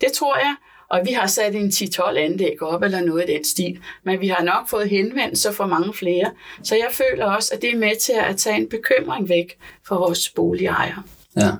Det 0.00 0.12
tror 0.12 0.36
jeg, 0.36 0.54
og 0.88 1.00
vi 1.06 1.12
har 1.12 1.26
sat 1.26 1.54
en 1.54 1.68
10-12 1.68 2.16
anlæg 2.16 2.62
op, 2.62 2.82
eller 2.82 3.00
noget 3.00 3.28
i 3.28 3.32
den 3.32 3.44
stil. 3.44 3.78
Men 4.02 4.20
vi 4.20 4.28
har 4.28 4.42
nok 4.42 4.68
fået 4.68 4.88
henvendelser 4.88 5.52
for 5.52 5.66
mange 5.66 5.94
flere. 5.94 6.30
Så 6.62 6.74
jeg 6.74 6.88
føler 6.90 7.26
også, 7.26 7.54
at 7.54 7.62
det 7.62 7.70
er 7.70 7.76
med 7.76 8.00
til 8.00 8.12
at 8.12 8.36
tage 8.36 8.56
en 8.56 8.68
bekymring 8.68 9.28
væk 9.28 9.58
for 9.86 9.98
vores 9.98 10.28
boligejere. 10.28 11.02
Ja. 11.36 11.50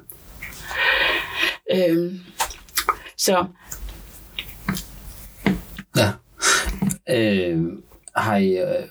Øhm, 1.71 2.19
så. 3.17 3.47
Ja. 5.97 6.13
Øh, 7.11 7.63
har 8.17 8.37
I, 8.37 8.59
øh, 8.59 8.89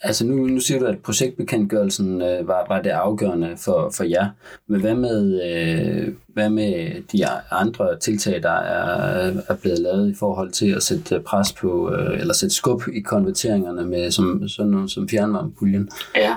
altså 0.00 0.26
nu, 0.26 0.34
nu 0.34 0.60
siger 0.60 0.80
du, 0.80 0.86
at 0.86 1.02
projektbekendtgørelsen 1.02 2.22
øh, 2.22 2.48
var, 2.48 2.66
var 2.68 2.82
det 2.82 2.90
afgørende 2.90 3.56
for, 3.56 3.90
for 3.90 4.04
jer. 4.04 4.28
Men 4.66 4.80
hvad 4.80 4.94
med, 4.94 5.42
øh, 5.50 6.14
hvad 6.40 6.50
med 6.50 7.02
de 7.12 7.26
andre 7.50 7.98
tiltag, 7.98 8.42
der 8.42 8.60
er, 8.60 9.32
er 9.48 9.54
blevet 9.54 9.78
lavet 9.78 10.10
i 10.10 10.14
forhold 10.18 10.50
til 10.52 10.74
at 10.74 10.82
sætte 10.82 11.14
øh, 11.14 11.22
pres 11.22 11.52
på, 11.52 11.92
øh, 11.94 12.20
eller 12.20 12.34
sætte 12.34 12.54
skub 12.54 12.82
i 12.92 13.00
konverteringerne 13.00 13.84
med 13.84 14.10
som, 14.10 14.48
sådan 14.48 14.70
noget 14.70 14.90
som 14.90 15.08
fjernvarmepuljen? 15.08 15.90
Ja. 16.16 16.34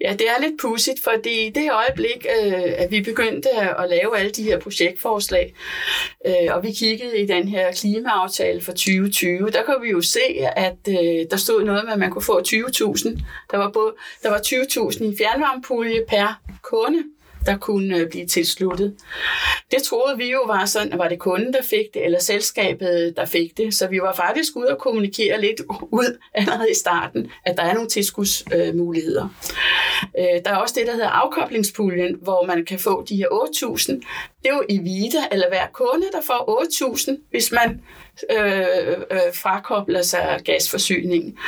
ja, 0.00 0.12
det 0.12 0.26
er 0.28 0.40
lidt 0.40 0.60
pudsigt, 0.60 1.00
fordi 1.02 1.46
i 1.46 1.50
det 1.50 1.70
øjeblik, 1.72 2.26
øh, 2.44 2.62
at 2.76 2.90
vi 2.90 3.00
begyndte 3.00 3.48
at 3.78 3.90
lave 3.90 4.18
alle 4.18 4.30
de 4.30 4.42
her 4.42 4.60
projektforslag, 4.60 5.54
og 6.50 6.62
vi 6.62 6.72
kiggede 6.72 7.18
i 7.18 7.26
den 7.26 7.48
her 7.48 7.72
klimaaftale 7.72 8.60
for 8.60 8.72
2020, 8.72 9.50
der 9.50 9.62
kunne 9.62 9.82
vi 9.82 9.90
jo 9.90 10.00
se, 10.00 10.26
at 10.56 10.86
der 11.30 11.36
stod 11.36 11.64
noget 11.64 11.84
med, 11.84 11.92
at 11.92 11.98
man 11.98 12.10
kunne 12.10 12.22
få 12.22 12.40
20.000. 12.40 13.20
Der 13.50 13.56
var, 13.56 13.70
både, 13.70 13.92
der 14.22 14.30
var 14.30 14.38
20.000 14.38 15.04
i 15.04 15.16
fjernvarmepulje 15.18 16.00
per 16.08 16.40
kunde 16.62 17.02
der 17.48 17.56
kunne 17.56 17.96
øh, 17.96 18.08
blive 18.10 18.26
tilsluttet. 18.26 18.94
Det 19.70 19.82
troede 19.82 20.16
vi 20.16 20.30
jo 20.30 20.42
var 20.46 20.64
sådan, 20.64 20.98
var 20.98 21.08
det 21.08 21.18
kunden, 21.18 21.52
der 21.52 21.62
fik 21.62 21.94
det, 21.94 22.04
eller 22.04 22.18
selskabet, 22.20 23.14
der 23.16 23.24
fik 23.24 23.56
det. 23.56 23.74
Så 23.74 23.86
vi 23.86 24.00
var 24.00 24.14
faktisk 24.14 24.56
ude 24.56 24.68
og 24.68 24.78
kommunikere 24.78 25.40
lidt 25.40 25.60
ud 25.80 26.18
allerede 26.34 26.70
i 26.70 26.74
starten, 26.74 27.30
at 27.46 27.56
der 27.56 27.62
er 27.62 27.74
nogle 27.74 27.88
tilskudsmuligheder. 27.88 29.28
Øh, 30.18 30.44
der 30.44 30.50
er 30.50 30.56
også 30.56 30.74
det, 30.78 30.86
der 30.86 30.92
hedder 30.92 31.08
afkoblingspuljen, 31.08 32.16
hvor 32.22 32.46
man 32.46 32.64
kan 32.64 32.78
få 32.78 33.04
de 33.08 33.16
her 33.16 33.26
8.000. 33.26 33.92
Det 34.42 34.50
er 34.50 34.54
jo 34.54 34.62
i 34.68 34.78
Vita, 34.78 35.18
eller 35.32 35.48
hver 35.48 35.66
kunde, 35.72 36.06
der 36.12 36.20
får 36.26 36.62
8.000, 36.96 37.16
hvis 37.30 37.52
man 37.52 37.80
øh, 38.30 38.88
øh, 39.10 39.34
frakobler 39.34 40.02
sig 40.02 40.40
gasforsyningen. 40.44 41.38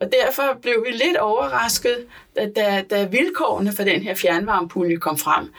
Og 0.00 0.12
derfor 0.12 0.58
blev 0.62 0.84
vi 0.86 0.92
lidt 0.92 1.16
overrasket, 1.16 2.06
da, 2.36 2.48
da, 2.56 2.84
da 2.90 3.04
vilkårene 3.04 3.72
for 3.72 3.82
den 3.82 4.02
her 4.02 4.14
fjernvarmepulje 4.14 4.96
kom 4.96 5.18
frem. 5.18 5.52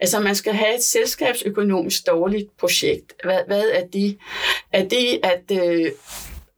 Altså 0.00 0.20
man 0.20 0.34
skal 0.34 0.52
have 0.52 0.74
et 0.74 0.82
selskabsøkonomisk 0.82 2.06
dårligt 2.06 2.56
projekt. 2.56 3.12
Hvad, 3.24 3.38
hvad 3.46 3.64
er 3.72 3.86
det? 3.86 4.18
Er 4.72 4.88
det, 4.88 5.20
at 5.22 5.42
øh, 5.62 5.90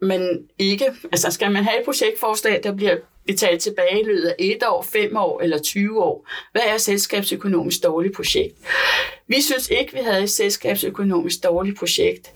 man 0.00 0.48
ikke, 0.58 0.84
altså 1.12 1.30
skal 1.30 1.52
man 1.52 1.64
have 1.64 1.78
et 1.78 1.84
projektforslag, 1.84 2.60
der 2.62 2.72
bliver 2.72 2.96
betalt 3.26 3.62
tilbage 3.62 4.00
i 4.00 4.04
løbet 4.04 4.28
af 4.28 4.34
et 4.38 4.62
år, 4.68 4.82
fem 4.82 5.16
år 5.16 5.40
eller 5.40 5.58
20 5.58 6.02
år? 6.02 6.28
Hvad 6.52 6.62
er 6.66 6.78
selskabsøkonomisk 6.78 7.82
dårligt 7.82 8.16
projekt? 8.16 8.54
Vi 9.28 9.40
synes 9.40 9.70
ikke, 9.70 9.92
vi 9.92 9.98
havde 9.98 10.22
et 10.22 10.30
selskabsøkonomisk 10.30 11.44
dårligt 11.44 11.78
projekt. 11.78 12.32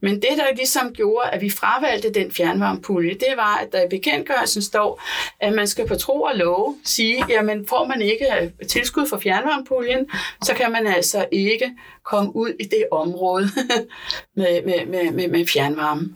Men 0.00 0.14
det, 0.14 0.30
der 0.36 0.56
ligesom 0.56 0.92
gjorde, 0.92 1.30
at 1.30 1.40
vi 1.40 1.50
fravalgte 1.50 2.10
den 2.10 2.32
fjernvarmepulje, 2.32 3.14
det 3.14 3.36
var, 3.36 3.56
at 3.56 3.72
der 3.72 3.84
i 3.84 3.88
bekendtgørelsen 3.88 4.62
står, 4.62 5.02
at 5.40 5.52
man 5.52 5.66
skal 5.66 5.88
på 5.88 5.94
tro 5.94 6.22
og 6.22 6.32
love 6.34 6.76
sige, 6.84 7.24
jamen 7.28 7.66
får 7.66 7.84
man 7.84 8.02
ikke 8.02 8.26
øh, 8.40 8.68
tilskud 8.68 9.06
for 9.06 9.18
fjernvarmepuljen, 9.18 10.10
så 10.42 10.54
kan 10.54 10.72
man 10.72 10.86
altså 10.86 11.26
ikke 11.32 11.70
komme 12.04 12.36
ud 12.36 12.48
i 12.60 12.64
det 12.64 12.86
område 12.90 13.48
med, 14.36 14.62
med, 14.64 14.86
med, 14.86 15.10
med, 15.12 15.28
med 15.28 15.46
fjernvarme. 15.46 16.14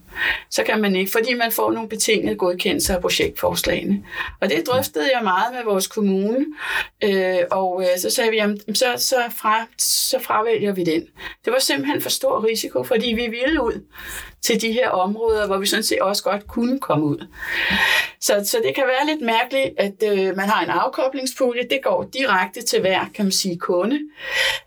Så 0.51 0.63
kan 0.63 0.81
man 0.81 0.97
ikke, 0.97 1.11
fordi 1.11 1.35
man 1.35 1.53
får 1.53 1.73
nogle 1.73 1.89
betingede 1.89 2.37
godkendelser 2.37 2.95
af 2.95 3.01
projektforslagene. 3.01 4.05
Og 4.41 4.51
det 4.51 4.67
drøftede 4.67 5.11
jeg 5.15 5.25
meget 5.25 5.55
med 5.55 5.65
vores 5.65 5.87
kommune, 5.87 6.47
øh, 7.05 7.39
og 7.51 7.83
øh, 7.83 7.99
så 7.99 8.11
sagde 8.11 8.31
vi, 8.31 8.37
jamen, 8.37 8.75
så, 8.75 8.95
så, 8.97 9.17
fra, 9.37 9.67
så 9.79 10.18
så 10.19 10.25
fravælger 10.25 10.73
vi 10.73 10.85
den. 10.85 11.03
Det 11.45 11.53
var 11.53 11.59
simpelthen 11.59 12.01
for 12.01 12.11
stor 12.11 12.45
risiko, 12.45 12.83
fordi 12.83 13.09
vi 13.09 13.27
ville 13.27 13.63
ud 13.63 13.85
til 14.43 14.63
de 14.63 14.73
her 14.73 14.89
områder, 14.89 15.47
hvor 15.47 15.59
vi 15.59 15.67
sådan 15.67 15.83
set 15.83 16.01
også 16.01 16.23
godt 16.23 16.47
kunne 16.47 16.81
komme 16.81 17.07
ud. 17.07 17.27
Så, 18.21 18.43
så 18.45 18.57
det 18.65 18.75
kan 18.75 18.85
være 18.87 19.07
lidt 19.07 19.21
mærkeligt, 19.21 19.75
at 19.79 20.19
øh, 20.19 20.37
man 20.37 20.49
har 20.49 20.65
en 20.65 20.71
afkoblingspulje, 20.71 21.63
det 21.71 21.81
går 21.83 22.09
direkte 22.13 22.63
til 22.63 22.81
hver, 22.81 23.07
kan 23.15 23.25
man 23.25 23.33
sige, 23.33 23.59
kunde. 23.59 24.01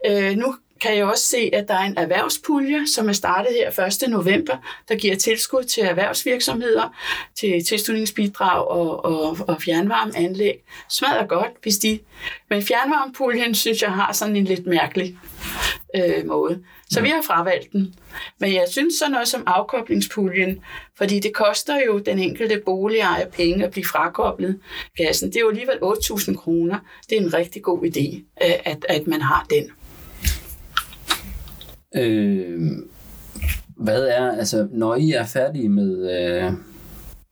Øh, 0.08 0.36
nu 0.36 0.56
kan 0.82 0.98
jeg 0.98 1.06
også 1.06 1.24
se, 1.28 1.50
at 1.54 1.68
der 1.68 1.74
er 1.74 1.84
en 1.84 1.98
erhvervspulje, 1.98 2.88
som 2.88 3.10
er 3.10 3.14
startet 3.14 3.52
her 3.54 3.86
1. 4.04 4.10
november, 4.10 4.58
der 4.90 4.96
giver 4.96 5.16
tilskud 5.16 5.64
til 5.64 5.84
erhvervsvirksomheder, 5.84 6.96
til 7.40 7.66
tilslutningsbidrag 7.66 8.68
og, 8.68 9.06
og, 9.06 9.38
og 9.48 9.62
fjernvarmeanlæg. 9.62 10.64
Smadrer 10.90 11.28
godt, 11.28 11.52
hvis 11.62 11.78
de... 11.78 12.00
Men 12.50 12.64
fjernvarmepuljen, 12.64 13.56
synes 13.56 13.82
jeg, 13.82 13.92
har 13.92 14.14
sådan 14.14 14.36
en 14.36 14.46
lidt 14.46 14.66
mærkelig 14.66 15.18
øh, 15.96 16.28
måde. 16.28 16.64
Så 16.90 17.00
ja. 17.00 17.04
vi 17.04 17.10
har 17.10 17.22
fravalgt 17.22 17.72
den. 17.72 17.96
Men 18.40 18.54
jeg 18.54 18.66
synes 18.70 18.94
sådan 18.94 19.12
noget 19.12 19.28
som 19.28 19.44
afkoblingspuljen, 19.46 20.64
fordi 20.98 21.20
det 21.20 21.34
koster 21.34 21.80
jo 21.88 22.00
den 22.00 22.20
enkelte 22.20 22.62
boligejer 22.66 23.30
penge 23.30 23.66
at 23.66 23.72
blive 23.72 23.86
frakoblet 23.86 24.60
gassen. 24.98 25.30
Det 25.30 25.36
er 25.36 25.42
jo 25.42 25.50
alligevel 25.50 25.78
8.000 25.84 26.36
kroner. 26.36 26.80
Det 27.10 27.18
er 27.18 27.22
en 27.22 27.34
rigtig 27.34 27.62
god 27.62 27.84
idé, 27.84 28.24
øh, 28.46 28.54
at, 28.66 28.86
at 28.90 29.08
man 29.08 29.22
har 29.22 29.46
den. 29.50 29.72
Øh, 31.96 32.72
hvad 33.78 34.04
er, 34.04 34.32
altså, 34.32 34.68
når 34.72 34.96
I 34.96 35.12
er 35.12 35.26
færdige 35.26 35.70
med, 35.70 36.12
øh, 36.12 36.52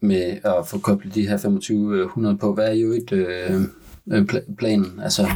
med 0.02 0.38
at 0.44 0.68
få 0.68 0.80
koblet 0.80 1.16
de 1.16 1.28
her 1.28 1.38
2500 1.38 2.38
på, 2.38 2.54
hvad 2.54 2.68
er 2.68 2.74
jo 2.74 2.92
et 2.92 3.12
øh, 3.12 3.62
planen, 4.58 5.00
altså 5.04 5.28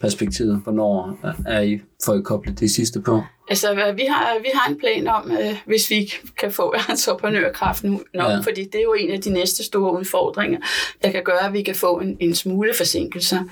perspektivet, 0.00 0.60
hvornår 0.64 1.18
er 1.46 1.60
I 1.60 1.80
får 2.04 2.14
I 2.14 2.20
koblet 2.22 2.60
det 2.60 2.70
sidste 2.70 3.00
på? 3.00 3.22
Altså, 3.48 3.74
vi 3.74 4.04
har, 4.10 4.38
vi 4.38 4.48
har 4.54 4.70
en 4.70 4.78
plan 4.78 5.08
om, 5.08 5.32
øh, 5.32 5.56
hvis 5.66 5.90
vi 5.90 6.12
kan 6.38 6.52
få 6.52 6.74
entreprenørkraft 6.90 7.84
nu, 7.84 8.02
nok, 8.14 8.30
ja. 8.30 8.38
fordi 8.38 8.64
det 8.64 8.74
er 8.74 8.82
jo 8.82 8.94
en 8.94 9.10
af 9.10 9.20
de 9.20 9.30
næste 9.30 9.64
store 9.64 9.92
udfordringer, 9.92 10.58
der 11.02 11.10
kan 11.10 11.22
gøre, 11.22 11.46
at 11.46 11.52
vi 11.52 11.62
kan 11.62 11.74
få 11.74 11.98
en, 11.98 12.16
en 12.20 12.34
smule 12.34 12.74
forsinkelser. 12.74 13.44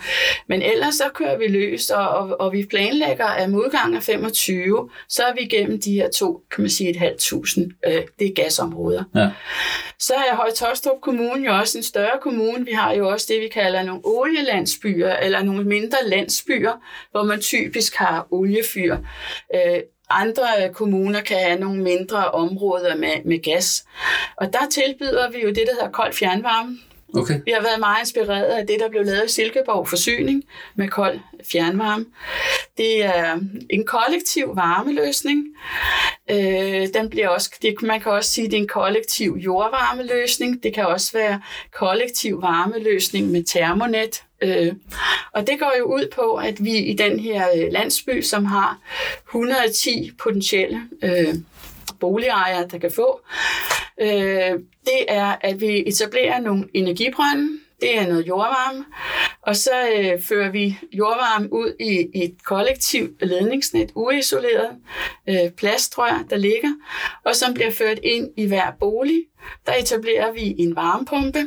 Men 0.49 0.63
ellers 0.63 0.95
så 0.95 1.05
kører 1.15 1.39
vi 1.39 1.47
løs, 1.47 1.91
og, 1.91 2.09
og, 2.09 2.41
og 2.41 2.53
vi 2.53 2.67
planlægger, 2.71 3.27
at 3.27 3.51
med 3.51 3.59
udgang 3.59 3.97
af 3.97 4.03
25, 4.03 4.91
så 5.09 5.23
er 5.23 5.35
vi 5.35 5.41
igennem 5.41 5.81
de 5.81 5.93
her 5.93 6.11
to, 6.11 6.43
kan 6.51 6.63
man 6.63 6.71
sige, 6.71 6.91
et 6.91 6.97
halvt 6.97 7.19
tusind, 7.19 7.71
øh, 7.87 8.03
det 8.19 8.27
er 8.27 8.33
gasområder. 8.43 9.05
Ja. 9.15 9.31
Så 9.99 10.15
er 10.15 10.37
Høje 10.37 10.53
Kommune 11.03 11.47
jo 11.47 11.59
også 11.59 11.79
en 11.79 11.85
større 11.85 12.19
kommune. 12.23 12.65
Vi 12.65 12.73
har 12.73 12.93
jo 12.93 13.09
også 13.09 13.27
det, 13.29 13.41
vi 13.41 13.49
kalder 13.49 13.83
nogle 13.83 14.01
olielandsbyer, 14.05 15.17
eller 15.17 15.43
nogle 15.43 15.65
mindre 15.65 15.99
landsbyer, 16.07 16.73
hvor 17.11 17.23
man 17.23 17.41
typisk 17.41 17.95
har 17.97 18.27
oliefyr. 18.31 18.97
Øh, 19.55 19.81
andre 20.11 20.47
kommuner 20.73 21.21
kan 21.21 21.37
have 21.39 21.61
nogle 21.61 21.83
mindre 21.83 22.31
områder 22.31 22.97
med, 22.97 23.25
med 23.25 23.43
gas. 23.43 23.85
Og 24.37 24.53
der 24.53 24.69
tilbyder 24.71 25.31
vi 25.31 25.43
jo 25.43 25.49
det, 25.49 25.57
der 25.67 25.73
hedder 25.73 25.91
kold 25.91 26.13
fjernvarme. 26.13 26.79
Okay. 27.17 27.41
Vi 27.45 27.51
har 27.51 27.63
været 27.63 27.81
meget 27.81 28.01
inspireret 28.01 28.45
af 28.45 28.67
det, 28.67 28.81
der 28.81 28.89
blev 28.89 29.05
lavet 29.05 29.25
i 29.25 29.33
Silkeborg 29.33 29.89
Forsyning 29.89 30.45
med 30.75 30.89
kold 30.89 31.21
fjernvarme. 31.53 32.07
Det 32.77 33.05
er 33.05 33.39
en 33.71 33.87
kollektiv 33.87 34.57
varmeløsning. 34.57 35.47
Øh, 36.31 36.89
den 36.95 37.11
bliver 37.11 37.29
også, 37.29 37.51
det, 37.63 37.83
man 37.83 38.01
kan 38.01 38.13
også 38.13 38.31
sige, 38.31 38.45
at 38.45 38.51
det 38.51 38.57
er 38.57 38.61
en 38.61 38.69
kollektiv 38.69 39.37
jordvarmeløsning. 39.39 40.63
Det 40.63 40.75
kan 40.75 40.87
også 40.87 41.13
være 41.13 41.41
kollektiv 41.73 42.43
varmeløsning 42.43 43.31
med 43.31 43.45
termonet. 43.45 44.23
Øh, 44.45 44.73
og 45.33 45.47
det 45.47 45.59
går 45.59 45.73
jo 45.79 45.85
ud 45.85 46.09
på, 46.15 46.35
at 46.35 46.65
vi 46.65 46.77
i 46.77 46.95
den 46.95 47.21
her 47.21 47.47
øh, 47.57 47.73
landsby, 47.73 48.23
som 48.23 48.45
har 48.45 48.79
110 49.29 50.11
potentielle 50.23 50.81
øh, 51.03 51.35
boligejere, 52.01 52.69
der 52.69 52.79
kan 52.79 52.91
få, 52.91 53.21
øh, 54.01 54.53
det 54.85 55.05
er, 55.09 55.37
at 55.41 55.61
vi 55.61 55.85
etablerer 55.87 56.41
nogle 56.41 56.69
energibrønde, 56.75 57.59
det 57.81 57.99
er 57.99 58.07
noget 58.07 58.29
jordvarme, 58.29 58.85
og 59.43 59.57
så 59.57 59.71
øh, 59.97 60.23
fører 60.23 60.51
vi 60.51 60.79
jordvarme 60.93 61.53
ud 61.53 61.73
i, 61.81 62.09
i 62.15 62.25
et 62.25 62.45
kollektivt 62.45 63.27
ledningsnet, 63.27 63.93
uisoleret 63.95 64.71
øh, 65.29 65.51
plastrør, 65.57 66.25
der 66.31 66.37
ligger, 66.37 66.75
og 67.25 67.37
som 67.37 67.55
bliver 67.55 67.71
ført 67.71 67.99
ind 68.03 68.29
i 68.37 68.47
hver 68.47 68.71
bolig. 68.81 69.25
Der 69.67 69.75
etablerer 69.75 70.33
vi 70.33 70.55
en 70.59 70.77
varmepumpe, 70.77 71.47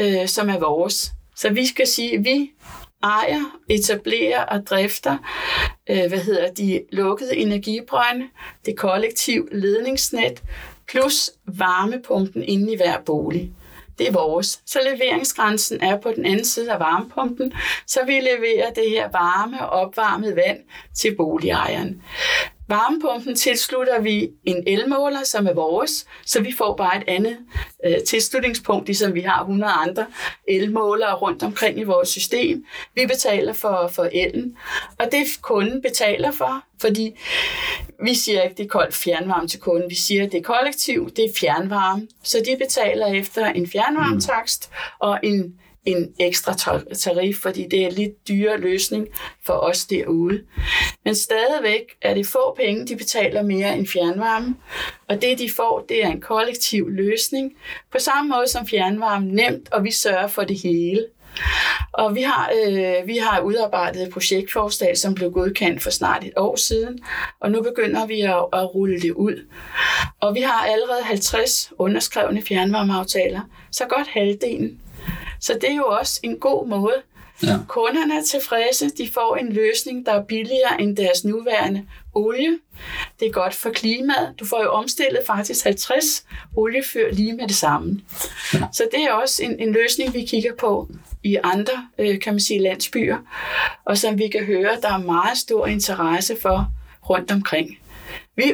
øh, 0.00 0.28
som 0.28 0.48
er 0.48 0.58
vores. 0.58 1.12
Så 1.36 1.50
vi 1.50 1.66
skal 1.66 1.86
sige, 1.86 2.14
at 2.14 2.24
vi 2.24 2.50
ejer, 3.02 3.58
etablerer 3.70 4.44
og 4.44 4.66
drifter 4.66 5.16
øh, 5.90 6.08
hvad 6.08 6.18
hedder 6.18 6.50
de 6.50 6.82
lukkede 6.92 7.36
energibrønde, 7.36 8.28
det 8.66 8.76
kollektiv 8.76 9.48
ledningsnet, 9.52 10.42
plus 10.88 11.30
varmepumpen 11.46 12.42
inde 12.42 12.72
i 12.72 12.76
hver 12.76 13.00
bolig. 13.06 13.52
Det 13.98 14.08
er 14.08 14.12
vores. 14.12 14.60
Så 14.66 14.78
leveringsgrænsen 14.84 15.80
er 15.80 16.00
på 16.00 16.12
den 16.16 16.26
anden 16.26 16.44
side 16.44 16.72
af 16.72 16.80
varmepumpen, 16.80 17.52
så 17.86 18.00
vi 18.06 18.12
leverer 18.12 18.70
det 18.70 18.90
her 18.90 19.08
varme 19.12 19.60
og 19.60 19.68
opvarmet 19.68 20.36
vand 20.36 20.58
til 20.94 21.16
boligejeren. 21.16 22.02
Varmepumpen 22.68 23.34
tilslutter 23.34 24.00
vi 24.00 24.30
en 24.44 24.64
elmåler, 24.66 25.24
som 25.24 25.46
er 25.46 25.52
vores, 25.52 26.06
så 26.26 26.40
vi 26.40 26.54
får 26.58 26.76
bare 26.76 26.96
et 26.96 27.04
andet 27.08 27.38
øh, 27.86 27.96
tilslutningspunkt, 28.06 28.86
ligesom 28.86 29.14
vi 29.14 29.20
har 29.20 29.40
100 29.40 29.72
andre 29.72 30.06
elmålere 30.48 31.14
rundt 31.14 31.42
omkring 31.42 31.78
i 31.78 31.82
vores 31.82 32.08
system. 32.08 32.64
Vi 32.94 33.06
betaler 33.06 33.52
for, 33.52 33.90
for 33.92 34.08
elen, 34.12 34.56
og 34.98 35.06
det 35.12 35.26
kunden 35.42 35.82
betaler 35.82 36.30
for, 36.30 36.64
fordi 36.80 37.12
vi 38.02 38.14
siger 38.14 38.42
ikke, 38.42 38.56
det 38.56 38.64
er 38.64 38.68
koldt 38.68 38.94
fjernvarme 38.94 39.48
til 39.48 39.60
kunden. 39.60 39.90
Vi 39.90 39.94
siger, 39.94 40.26
det 40.28 40.38
er 40.38 40.42
kollektiv, 40.42 41.10
det 41.10 41.24
er 41.24 41.32
fjernvarme. 41.40 42.08
Så 42.22 42.38
de 42.46 42.56
betaler 42.64 43.06
efter 43.06 43.46
en 43.46 43.68
fjernvarmetakst 43.68 44.70
og 44.98 45.20
en 45.22 45.54
en 45.84 46.14
ekstra 46.20 46.54
tarif, 46.94 47.36
fordi 47.36 47.66
det 47.70 47.82
er 47.82 47.86
en 47.86 47.92
lidt 47.92 48.28
dyre 48.28 48.60
løsning 48.60 49.08
for 49.46 49.52
os 49.52 49.84
derude. 49.84 50.42
Men 51.04 51.14
stadigvæk 51.14 51.96
er 52.02 52.14
det 52.14 52.26
få 52.26 52.54
penge, 52.56 52.86
de 52.86 52.96
betaler 52.96 53.42
mere 53.42 53.78
end 53.78 53.86
fjernvarme, 53.86 54.56
og 55.08 55.22
det 55.22 55.38
de 55.38 55.50
får, 55.56 55.84
det 55.88 56.04
er 56.04 56.08
en 56.08 56.20
kollektiv 56.20 56.88
løsning, 56.90 57.52
på 57.92 57.98
samme 57.98 58.30
måde 58.30 58.48
som 58.48 58.66
fjernvarme 58.66 59.26
nemt, 59.26 59.72
og 59.72 59.84
vi 59.84 59.90
sørger 59.90 60.26
for 60.26 60.42
det 60.42 60.58
hele. 60.62 61.06
Og 61.92 62.14
vi 62.14 62.22
har, 62.22 62.52
øh, 62.66 63.06
vi 63.06 63.16
har 63.16 63.40
udarbejdet 63.40 64.02
et 64.02 64.12
projektforslag, 64.12 64.98
som 64.98 65.14
blev 65.14 65.32
godkendt 65.32 65.82
for 65.82 65.90
snart 65.90 66.24
et 66.24 66.32
år 66.36 66.56
siden, 66.56 66.98
og 67.40 67.50
nu 67.50 67.62
begynder 67.62 68.06
vi 68.06 68.20
at, 68.20 68.44
at 68.52 68.74
rulle 68.74 69.00
det 69.00 69.12
ud. 69.12 69.46
Og 70.20 70.34
vi 70.34 70.40
har 70.40 70.66
allerede 70.66 71.02
50 71.02 71.72
underskrevne 71.78 72.42
fjernvarmeaftaler, 72.42 73.40
så 73.70 73.84
godt 73.88 74.08
halvdelen 74.08 74.80
så 75.40 75.58
det 75.60 75.70
er 75.70 75.76
jo 75.76 75.86
også 75.86 76.20
en 76.22 76.38
god 76.38 76.68
måde. 76.68 77.02
Ja. 77.42 77.58
Kunderne 77.68 78.14
er 78.18 78.22
tilfredse, 78.22 78.88
de 78.88 79.08
får 79.14 79.36
en 79.36 79.52
løsning, 79.52 80.06
der 80.06 80.12
er 80.12 80.24
billigere 80.24 80.80
end 80.80 80.96
deres 80.96 81.24
nuværende 81.24 81.86
olie. 82.14 82.58
Det 83.20 83.28
er 83.28 83.32
godt 83.32 83.54
for 83.54 83.70
klimaet. 83.70 84.34
Du 84.40 84.46
får 84.46 84.62
jo 84.62 84.70
omstillet 84.70 85.20
faktisk 85.26 85.64
50 85.64 86.26
oliefyr 86.56 87.12
lige 87.12 87.32
med 87.32 87.48
det 87.48 87.56
samme. 87.56 88.00
Ja. 88.54 88.64
Så 88.72 88.88
det 88.92 89.04
er 89.04 89.12
også 89.12 89.44
en, 89.44 89.60
en 89.60 89.72
løsning, 89.72 90.14
vi 90.14 90.24
kigger 90.24 90.52
på 90.58 90.88
i 91.22 91.36
andre, 91.42 91.88
øh, 91.98 92.20
kan 92.20 92.32
man 92.32 92.40
sige, 92.40 92.62
landsbyer, 92.62 93.18
og 93.84 93.98
som 93.98 94.18
vi 94.18 94.28
kan 94.28 94.44
høre, 94.44 94.70
der 94.82 94.92
er 94.92 94.98
meget 94.98 95.38
stor 95.38 95.66
interesse 95.66 96.36
for 96.42 96.72
rundt 97.10 97.32
omkring. 97.32 97.78
Vi, 98.36 98.52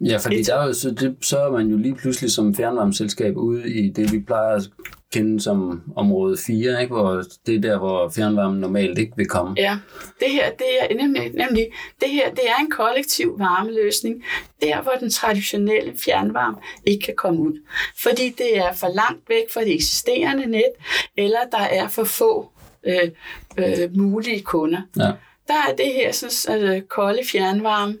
ja, 0.00 0.16
fordi 0.16 0.42
der 0.42 0.54
er 0.54 0.66
jo, 0.66 0.72
så, 0.72 0.90
det, 0.90 1.16
så 1.20 1.38
er 1.38 1.50
man 1.50 1.66
jo 1.66 1.76
lige 1.76 1.94
pludselig 1.94 2.30
som 2.30 2.54
fjernvarmeselskab 2.54 3.36
ude 3.36 3.74
i 3.74 3.90
det, 3.90 4.12
vi 4.12 4.20
plejer 4.20 4.56
at 4.56 4.70
kende 5.12 5.40
som 5.40 5.82
område 5.96 6.36
4, 6.46 6.82
ikke? 6.82 6.94
hvor 6.94 7.22
det 7.46 7.54
er 7.54 7.60
der, 7.60 7.78
hvor 7.78 8.08
fjernvarmen 8.08 8.60
normalt 8.60 8.98
ikke 8.98 9.12
vil 9.16 9.26
komme. 9.26 9.54
Ja, 9.56 9.78
det 10.20 10.30
her, 10.30 10.50
det 10.50 10.66
er 10.80 10.94
nemlig, 10.94 11.22
nemlig 11.22 11.68
det 12.00 12.10
her, 12.10 12.30
det 12.30 12.48
er 12.48 12.60
en 12.60 12.70
kollektiv 12.70 13.38
varmeløsning, 13.38 14.24
der 14.62 14.82
hvor 14.82 14.92
den 15.00 15.10
traditionelle 15.10 15.92
fjernvarme 16.04 16.56
ikke 16.86 17.04
kan 17.04 17.14
komme 17.16 17.40
ud. 17.40 17.62
Fordi 18.02 18.28
det 18.38 18.58
er 18.58 18.72
for 18.72 18.88
langt 18.88 19.28
væk 19.28 19.52
fra 19.54 19.60
det 19.60 19.74
eksisterende 19.74 20.46
net, 20.46 20.72
eller 21.16 21.40
der 21.52 21.58
er 21.58 21.88
for 21.88 22.04
få 22.04 22.50
øh, 22.86 23.10
øh, 23.58 23.96
mulige 23.96 24.42
kunder. 24.42 24.80
Ja 24.96 25.12
der 25.50 25.70
er 25.70 25.76
det 25.76 25.92
her 25.94 26.12
sådan, 26.12 26.54
altså, 26.54 26.86
kolde 26.88 27.20
fjernvarme, 27.32 27.98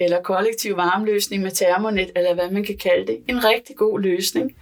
eller 0.00 0.22
kollektiv 0.22 0.76
varmeløsning 0.76 1.42
med 1.42 1.50
termonet, 1.50 2.10
eller 2.16 2.34
hvad 2.34 2.50
man 2.50 2.64
kan 2.64 2.76
kalde 2.76 3.06
det, 3.06 3.18
en 3.28 3.44
rigtig 3.44 3.76
god 3.76 4.00
løsning. 4.00 4.56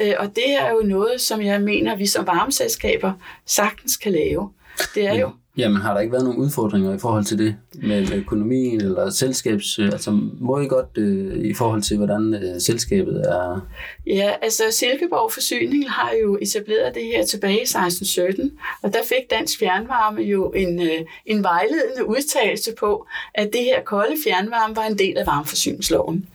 Øh, 0.00 0.14
og 0.18 0.36
det 0.36 0.54
er 0.54 0.70
jo 0.70 0.80
noget, 0.84 1.20
som 1.20 1.42
jeg 1.42 1.60
mener, 1.60 1.96
vi 1.96 2.06
som 2.06 2.26
varmeselskaber 2.26 3.12
sagtens 3.46 3.96
kan 3.96 4.12
lave. 4.12 4.52
Det 4.94 5.06
er 5.06 5.14
jo 5.14 5.30
Jamen 5.56 5.82
har 5.82 5.94
der 5.94 6.00
ikke 6.00 6.12
været 6.12 6.24
nogen 6.24 6.40
udfordringer 6.40 6.94
i 6.94 6.98
forhold 6.98 7.24
til 7.24 7.38
det 7.38 7.56
med 7.74 8.12
økonomien 8.12 8.80
eller 8.80 9.10
selskabs... 9.10 9.78
Øh, 9.78 9.86
altså 9.86 10.10
må 10.40 10.60
I 10.60 10.66
godt 10.66 10.98
øh, 10.98 11.44
i 11.44 11.54
forhold 11.54 11.82
til, 11.82 11.96
hvordan 11.96 12.34
øh, 12.34 12.60
selskabet 12.60 13.22
er? 13.28 13.60
Ja, 14.06 14.34
altså 14.42 14.62
Silkeborg 14.70 15.32
Forsyning 15.32 15.90
har 15.90 16.12
jo 16.22 16.38
etableret 16.42 16.94
det 16.94 17.02
her 17.04 17.24
tilbage 17.24 17.58
i 17.58 17.62
1617, 17.62 18.58
og 18.82 18.92
der 18.92 18.98
fik 19.08 19.30
Dansk 19.30 19.58
Fjernvarme 19.58 20.22
jo 20.22 20.50
en, 20.50 20.82
øh, 20.82 21.00
en 21.26 21.42
vejledende 21.42 22.06
udtalelse 22.06 22.74
på, 22.78 23.06
at 23.34 23.50
det 23.52 23.60
her 23.60 23.82
kolde 23.82 24.16
fjernvarme 24.24 24.76
var 24.76 24.84
en 24.84 24.98
del 24.98 25.18
af 25.18 25.26
varmeforsyningsloven. 25.26 26.28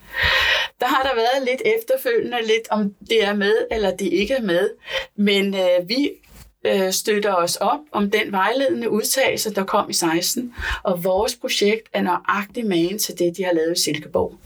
Der 0.80 0.86
har 0.86 1.02
der 1.02 1.14
været 1.14 1.48
lidt 1.50 1.62
efterfølgende, 1.78 2.36
lidt 2.42 2.68
om 2.70 2.94
det 3.08 3.24
er 3.24 3.34
med 3.34 3.54
eller 3.70 3.96
det 3.96 4.06
ikke 4.12 4.34
er 4.34 4.42
med, 4.42 4.70
men 5.16 5.54
øh, 5.54 5.88
vi 5.88 6.10
øh, 6.66 6.92
støtter 6.92 7.34
os 7.34 7.56
op 7.56 7.80
om 7.92 8.10
den 8.10 8.32
vejledende 8.32 8.90
udtalelse, 8.90 9.54
der 9.54 9.64
kom 9.64 9.90
i 9.90 9.92
16, 9.92 10.54
og 10.82 11.04
vores 11.04 11.36
projekt 11.36 11.88
er 11.92 12.02
nøjagtigt 12.02 12.66
magen 12.66 12.98
til 12.98 13.18
det, 13.18 13.36
de 13.36 13.44
har 13.44 13.52
lavet 13.52 13.78
i 13.78 13.82
Silkeborg. 13.82 14.38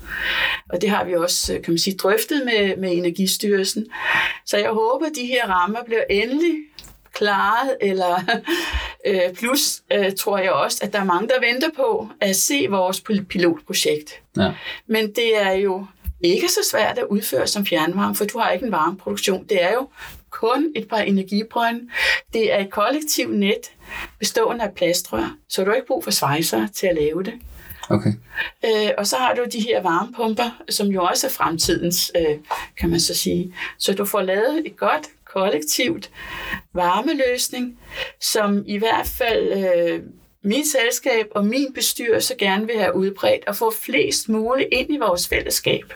Og 0.69 0.81
det 0.81 0.91
har 0.91 1.05
vi 1.05 1.15
også, 1.15 1.55
øh, 1.55 1.63
kan 1.63 1.73
man 1.73 1.79
sige, 1.79 1.97
drøftet 1.97 2.43
med, 2.45 2.77
med 2.77 2.93
Energistyrelsen. 2.93 3.87
Så 4.47 4.57
jeg 4.57 4.71
håber, 4.71 5.07
at 5.07 5.13
de 5.15 5.27
her 5.27 5.49
rammer 5.49 5.85
bliver 5.85 6.05
endelig 6.11 6.55
klaret, 7.13 7.77
eller 7.81 8.21
øh, 9.07 9.35
plus 9.35 9.83
øh, 9.93 10.13
tror 10.17 10.39
jeg 10.39 10.53
også, 10.53 10.79
at 10.83 10.93
der 10.93 11.01
er 11.01 11.05
mange, 11.05 11.29
der 11.29 11.41
venter 11.41 11.69
på 11.77 12.09
at 12.21 12.37
se 12.37 12.67
vores 12.71 13.01
pilotprojekt. 13.29 14.21
Ja. 14.37 14.53
Men 14.87 15.13
det 15.13 15.43
er 15.43 15.53
jo 15.53 15.87
ikke 16.21 16.49
så 16.49 16.61
svært 16.71 16.99
at 16.99 17.05
udføre 17.05 17.47
som 17.47 17.67
fjernvarme, 17.67 18.15
for 18.15 18.25
du 18.25 18.39
har 18.39 18.51
ikke 18.51 18.67
en 18.67 18.73
varmeproduktion. 18.73 19.45
Det 19.45 19.63
er 19.63 19.73
jo 19.73 19.89
kun 20.41 20.73
et 20.77 20.89
par 20.89 20.99
energibrønde. 20.99 21.81
Det 22.33 22.53
er 22.53 22.59
et 22.59 22.71
kollektivt 22.71 23.39
net 23.39 23.73
bestående 24.19 24.65
af 24.65 24.75
plastrør, 24.75 25.37
så 25.49 25.65
du 25.65 25.71
har 25.71 25.75
ikke 25.75 25.87
brug 25.87 26.05
for 26.05 26.11
svejser 26.11 26.67
til 26.67 26.87
at 26.87 26.95
lave 26.95 27.23
det. 27.23 27.35
Okay. 27.91 28.13
Øh, 28.65 28.91
og 28.99 29.07
så 29.07 29.17
har 29.17 29.35
du 29.35 29.45
de 29.53 29.61
her 29.61 29.83
varmepumper, 29.83 30.63
som 30.71 30.87
jo 30.87 31.05
også 31.05 31.27
er 31.27 31.31
fremtidens, 31.31 32.13
øh, 32.17 32.37
kan 32.79 32.91
man 32.91 33.01
så 33.01 33.15
sige. 33.15 33.55
Så 33.79 33.95
du 33.95 34.05
får 34.05 34.23
lavet 34.23 34.67
et 34.67 34.77
godt 34.77 35.09
kollektivt 35.25 36.11
varmeløsning, 36.73 37.79
som 38.21 38.65
i 38.67 38.79
hvert 38.79 39.07
fald 39.07 39.53
øh, 39.53 40.01
mit 40.43 40.67
selskab 40.67 41.27
og 41.35 41.47
min 41.47 41.73
bestyrelse 41.75 42.35
gerne 42.39 42.67
vil 42.67 42.79
have 42.79 42.97
udbredt 42.97 43.49
og 43.49 43.57
få 43.57 43.73
flest 43.83 44.29
muligt 44.29 44.69
ind 44.73 44.95
i 44.95 44.99
vores 44.99 45.29
fællesskab. 45.29 45.95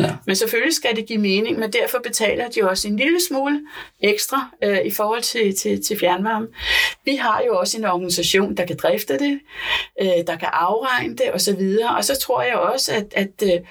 Ja. 0.00 0.14
Men 0.26 0.36
selvfølgelig 0.36 0.74
skal 0.74 0.96
det 0.96 1.06
give 1.06 1.18
mening, 1.18 1.58
men 1.58 1.72
derfor 1.72 1.98
betaler 1.98 2.48
de 2.48 2.68
også 2.68 2.88
en 2.88 2.96
lille 2.96 3.18
smule 3.28 3.60
ekstra 4.00 4.50
øh, 4.64 4.78
i 4.84 4.90
forhold 4.90 5.22
til, 5.22 5.56
til, 5.56 5.84
til 5.84 5.98
fjernvarme. 5.98 6.48
Vi 7.04 7.16
har 7.16 7.42
jo 7.46 7.58
også 7.58 7.78
en 7.78 7.84
organisation, 7.84 8.56
der 8.56 8.66
kan 8.66 8.76
drifte 8.82 9.18
det, 9.18 9.40
øh, 10.02 10.26
der 10.26 10.36
kan 10.36 10.48
afregne 10.52 11.16
det 11.16 11.34
osv. 11.34 11.78
Og 11.96 12.04
så 12.04 12.18
tror 12.20 12.42
jeg 12.42 12.54
også, 12.54 12.92
at, 12.92 13.06
at 13.12 13.62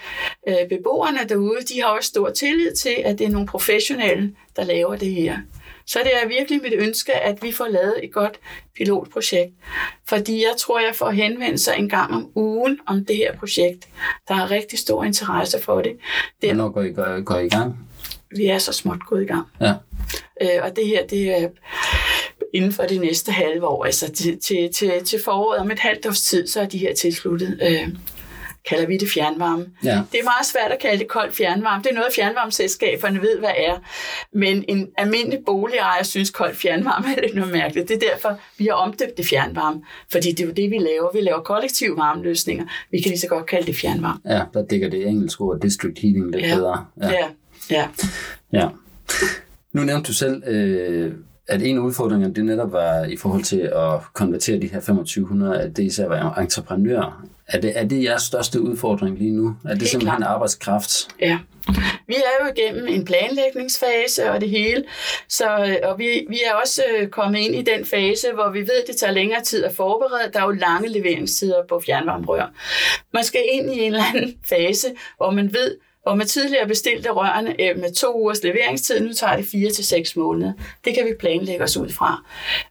øh, 0.47 0.69
beboerne 0.69 1.19
derude, 1.29 1.59
de 1.61 1.81
har 1.81 1.87
også 1.87 2.07
stor 2.07 2.29
tillid 2.29 2.75
til, 2.75 2.95
at 3.05 3.19
det 3.19 3.27
er 3.27 3.31
nogle 3.31 3.47
professionelle, 3.47 4.35
der 4.55 4.63
laver 4.63 4.95
det 4.95 5.11
her. 5.11 5.37
Så 5.88 6.00
det 6.04 6.12
er 6.23 6.28
virkelig 6.28 6.62
mit 6.62 6.73
ønske, 6.73 7.13
at 7.13 7.43
vi 7.43 7.52
får 7.52 7.67
lavet 7.67 7.95
et 8.04 8.12
godt 8.13 8.39
pilotprojekt. 8.76 9.54
Fordi 10.10 10.36
jeg 10.36 10.54
tror, 10.58 10.80
jeg 10.80 10.95
får 10.95 11.10
henvendelser 11.10 11.73
en 11.73 11.89
gang 11.89 12.13
om 12.13 12.32
ugen 12.36 12.80
om 12.86 13.06
det 13.06 13.15
her 13.15 13.36
projekt. 13.36 13.88
Der 14.28 14.36
er 14.36 14.52
rigtig 14.52 14.80
stor 14.80 15.04
interesse 15.04 15.62
for 15.62 15.82
det. 15.82 15.97
det 16.41 16.50
Hvornår 16.50 16.69
går 16.69 16.82
I, 16.82 16.91
går, 16.91 17.23
går 17.23 17.38
I 17.38 17.45
i 17.45 17.50
gang? 17.50 17.88
Vi 18.36 18.45
er 18.45 18.58
så 18.58 18.73
småt 18.73 19.00
gået 19.10 19.23
i 19.23 19.26
gang. 19.26 19.47
Ja. 19.62 19.73
Øh, 20.41 20.63
og 20.63 20.76
det 20.76 20.88
her, 20.88 21.08
det 21.08 21.43
er 21.43 21.50
inden 22.54 22.71
for 22.73 22.84
det 22.84 23.02
næste 23.02 23.32
halve 23.32 23.67
år, 23.67 23.86
altså 23.86 24.12
til, 24.12 24.39
til, 24.39 24.73
til, 24.73 25.06
til 25.06 25.23
foråret 25.23 25.60
om 25.60 25.71
et 25.71 25.80
halvt 25.80 26.06
års 26.06 26.21
tid, 26.21 26.47
så 26.47 26.62
er 26.62 26.65
de 26.65 26.78
her 26.78 26.95
tilsluttet. 26.95 27.60
Øh, 27.62 27.89
kalder 28.69 28.88
vi 28.88 28.97
det 28.97 29.10
fjernvarme. 29.10 29.65
Ja. 29.84 30.01
Det 30.12 30.19
er 30.19 30.23
meget 30.23 30.45
svært 30.45 30.71
at 30.71 30.80
kalde 30.80 30.99
det 30.99 31.08
kold 31.08 31.32
fjernvarme. 31.32 31.84
Det 31.84 31.89
er 31.89 31.95
noget, 31.95 32.13
fjernvarmeselskaberne 32.15 33.21
ved, 33.21 33.39
hvad 33.39 33.49
er. 33.58 33.75
Men 34.34 34.65
en 34.67 34.88
almindelig 34.97 35.39
boligejer 35.45 36.03
synes, 36.03 36.30
kold 36.30 36.56
fjernvarme 36.56 37.08
er 37.17 37.21
lidt 37.21 37.36
noget 37.36 37.51
mærkeligt. 37.51 37.89
Det 37.89 38.03
er 38.03 38.10
derfor, 38.12 38.39
vi 38.58 38.65
har 38.65 38.73
omdøbt 38.73 39.17
det 39.17 39.25
fjernvarme. 39.25 39.82
Fordi 40.12 40.32
det 40.32 40.39
er 40.39 40.45
jo 40.45 40.51
det, 40.51 40.71
vi 40.71 40.77
laver. 40.77 41.10
Vi 41.13 41.21
laver 41.21 41.39
kollektiv 41.39 41.97
varmeløsninger. 41.97 42.65
Vi 42.91 43.01
kan 43.01 43.10
lige 43.10 43.19
så 43.19 43.27
godt 43.27 43.45
kalde 43.45 43.67
det 43.67 43.75
fjernvarme. 43.75 44.19
Ja, 44.25 44.41
der 44.53 44.65
dækker 44.65 44.89
det 44.89 45.08
engelske 45.08 45.41
ord 45.41 45.60
district 45.60 45.99
heating 45.99 46.32
lidt 46.32 46.45
ja. 46.45 46.56
bedre. 46.56 46.86
Ja. 47.01 47.12
ja. 47.12 47.27
ja. 47.69 47.88
ja. 48.53 48.69
Nu 49.73 49.84
nævnte 49.84 50.08
du 50.08 50.13
selv, 50.13 50.43
øh, 50.47 51.13
at 51.47 51.62
en 51.62 51.77
af 51.77 51.81
udfordringerne, 51.81 52.33
det 52.33 52.45
netop 52.45 52.71
var 52.71 53.03
i 53.03 53.17
forhold 53.17 53.43
til 53.43 53.60
at 53.60 53.99
konvertere 54.13 54.60
de 54.60 54.67
her 54.67 54.79
2500, 54.79 55.62
at 55.62 55.77
det 55.77 55.83
især 55.83 56.07
var 56.07 56.36
entreprenører. 56.38 57.23
Er 57.47 57.62
det, 57.62 57.71
er 57.79 57.86
det 57.86 58.03
jeres 58.03 58.21
største 58.23 58.62
udfordring 58.62 59.17
lige 59.17 59.31
nu? 59.31 59.55
Er 59.65 59.69
det 59.69 59.77
Helt 59.77 59.89
simpelthen 59.89 60.17
klart. 60.17 60.31
arbejdskraft? 60.31 61.07
Ja. 61.21 61.39
Vi 62.07 62.13
er 62.15 62.45
jo 62.45 62.51
igennem 62.55 62.88
en 62.88 63.05
planlægningsfase 63.05 64.31
og 64.31 64.41
det 64.41 64.49
hele, 64.49 64.83
så, 65.29 65.77
og 65.83 65.99
vi, 65.99 66.25
vi 66.29 66.39
er 66.51 66.53
også 66.63 66.81
øh, 66.99 67.07
kommet 67.07 67.39
ind 67.39 67.55
i 67.55 67.62
den 67.62 67.86
fase, 67.86 68.27
hvor 68.33 68.49
vi 68.51 68.60
ved, 68.60 68.71
at 68.81 68.88
det 68.88 68.95
tager 68.95 69.13
længere 69.13 69.41
tid 69.43 69.63
at 69.63 69.73
forberede. 69.75 70.31
Der 70.33 70.39
er 70.39 70.43
jo 70.43 70.51
lange 70.51 70.89
leveringstider 70.89 71.55
på 71.69 71.81
fjernvarmerør. 71.86 72.51
Man 73.13 73.23
skal 73.23 73.41
ind 73.53 73.73
i 73.73 73.79
en 73.79 73.93
eller 73.93 74.03
anden 74.13 74.36
fase, 74.49 74.88
hvor 75.17 75.31
man 75.31 75.53
ved, 75.53 75.75
og 76.08 76.17
med 76.17 76.26
tidligere 76.26 76.67
bestilte 76.67 77.10
rørene 77.10 77.56
øh, 77.62 77.80
med 77.80 77.93
to 77.93 78.22
ugers 78.22 78.43
leveringstid, 78.43 79.00
nu 79.00 79.13
tager 79.13 79.36
det 79.36 79.46
fire 79.46 79.72
til 79.72 79.86
seks 79.86 80.15
måneder. 80.15 80.54
Det 80.86 80.96
kan 80.96 81.06
vi 81.06 81.13
planlægge 81.20 81.63
os 81.63 81.78
ud 81.78 81.89
fra. 81.89 82.24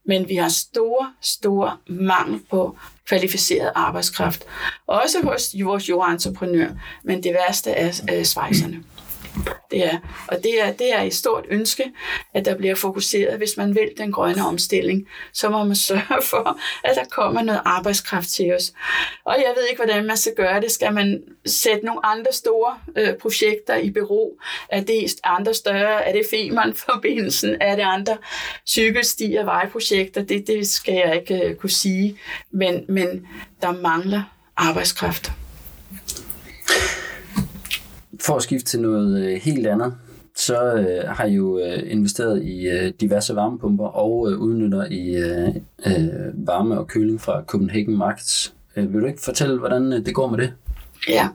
Men 0.04 0.28
vi 0.28 0.36
har 0.36 0.48
store, 0.48 1.12
store 1.20 1.76
mangel 1.86 2.40
på 2.50 2.76
kvalificeret 3.06 3.72
arbejdskraft. 3.74 4.44
Også 4.86 5.18
hos 5.22 5.54
vores 5.62 5.88
jordentreprenør, 5.88 6.68
men 7.04 7.22
det 7.22 7.32
værste 7.32 7.70
er 7.70 8.00
øh, 8.12 8.24
svejserne. 8.24 8.82
Det 9.70 9.84
er, 9.84 9.98
og 10.28 10.36
det 10.42 10.62
er, 10.62 10.72
det 10.72 10.94
er 10.94 11.02
et 11.02 11.14
stort 11.14 11.44
ønske, 11.50 11.84
at 12.34 12.44
der 12.44 12.56
bliver 12.56 12.74
fokuseret. 12.74 13.38
Hvis 13.38 13.56
man 13.56 13.74
vil 13.74 13.90
den 13.98 14.12
grønne 14.12 14.46
omstilling, 14.46 15.08
så 15.32 15.48
må 15.48 15.64
man 15.64 15.76
sørge 15.90 16.22
for, 16.22 16.60
at 16.84 16.96
der 16.96 17.04
kommer 17.10 17.42
noget 17.42 17.60
arbejdskraft 17.64 18.28
til 18.28 18.54
os. 18.54 18.72
Og 19.24 19.34
jeg 19.38 19.52
ved 19.56 19.66
ikke, 19.70 19.84
hvordan 19.84 20.06
man 20.06 20.16
skal 20.16 20.34
gøre 20.34 20.60
det. 20.60 20.70
Skal 20.70 20.92
man 20.92 21.22
sætte 21.46 21.86
nogle 21.86 22.06
andre 22.06 22.32
store 22.32 22.78
øh, 22.96 23.14
projekter 23.14 23.76
i 23.76 23.90
bero? 23.90 24.38
Er 24.68 24.80
det 24.80 25.14
andre 25.24 25.54
større? 25.54 26.08
Er 26.08 26.12
det 26.12 26.26
Femern-forbindelsen? 26.30 27.56
Er 27.60 27.76
det 27.76 27.82
andre 27.82 28.16
cykelstier, 28.66 29.44
vejprojekter? 29.44 30.22
Det, 30.22 30.46
det 30.46 30.68
skal 30.68 30.94
jeg 30.94 31.16
ikke 31.16 31.44
øh, 31.44 31.54
kunne 31.54 31.70
sige. 31.70 32.18
Men, 32.50 32.84
men 32.88 33.26
der 33.62 33.72
mangler 33.72 34.22
arbejdskraft. 34.56 35.32
For 38.20 38.36
at 38.36 38.42
skifte 38.42 38.66
til 38.66 38.80
noget 38.80 39.24
øh, 39.24 39.40
helt 39.40 39.66
andet, 39.66 39.94
så 40.36 40.74
øh, 40.74 41.08
har 41.08 41.24
I 41.24 41.32
jo 41.32 41.58
øh, 41.58 41.82
investeret 41.86 42.42
i 42.42 42.68
øh, 42.68 42.92
diverse 43.00 43.36
varmepumper 43.36 43.86
og 43.86 44.30
øh, 44.30 44.38
udnytter 44.38 44.86
i 44.90 45.16
øh, 45.16 45.48
øh, 45.86 46.46
varme 46.46 46.78
og 46.78 46.88
køling 46.88 47.20
fra 47.20 47.42
Copenhagen 47.46 47.96
Markets. 47.98 48.54
Øh, 48.76 48.92
vil 48.92 49.00
du 49.00 49.06
ikke 49.06 49.22
fortælle, 49.22 49.58
hvordan 49.58 49.92
øh, 49.92 50.06
det 50.06 50.14
går 50.14 50.28
med 50.30 50.38
det? 50.38 50.52
Ja, 51.08 51.28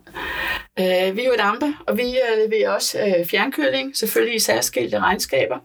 øh, 0.80 1.16
vi 1.18 1.22
er 1.22 1.26
jo 1.26 1.34
et 1.34 1.40
ampe, 1.40 1.74
og 1.88 1.98
vi 1.98 2.04
øh, 2.04 2.50
leverer 2.52 2.70
også 2.70 2.98
øh, 3.00 3.26
fjernkøling, 3.26 3.98
selvfølgelig 3.98 4.36
i 4.36 4.40
særskilte 4.40 5.00
regnskaber. 5.00 5.58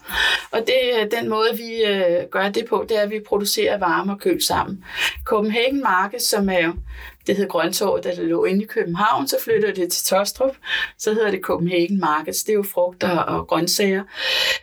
Og 0.50 0.61
det 0.66 0.81
øh, 1.00 1.20
den 1.20 1.29
måde, 1.29 1.48
vi 1.57 1.85
øh, 1.85 2.24
gør 2.31 2.48
det 2.48 2.64
på, 2.68 2.87
det 2.88 2.98
er, 2.98 3.02
at 3.02 3.11
vi 3.11 3.20
producerer 3.29 3.79
varme 3.79 4.12
og 4.12 4.20
køl 4.20 4.42
sammen. 4.42 4.85
Copenhagen 5.24 5.83
Market, 5.83 6.22
som 6.22 6.48
er 6.48 6.64
jo 6.64 6.72
det 7.26 7.36
hed 7.36 7.48
Grøntorv, 7.48 8.00
da 8.02 8.10
det 8.10 8.24
lå 8.24 8.44
inde 8.44 8.62
i 8.62 8.66
København, 8.66 9.28
så 9.28 9.36
flyttede 9.44 9.80
det 9.80 9.92
til 9.92 10.04
Tostrup. 10.06 10.56
Så 10.98 11.12
hedder 11.12 11.30
det 11.30 11.40
Copenhagen 11.40 12.00
Markets. 12.00 12.44
Det 12.44 12.52
er 12.52 12.56
jo 12.56 12.64
frugter 12.74 13.18
og 13.18 13.46
grøntsager. 13.46 14.02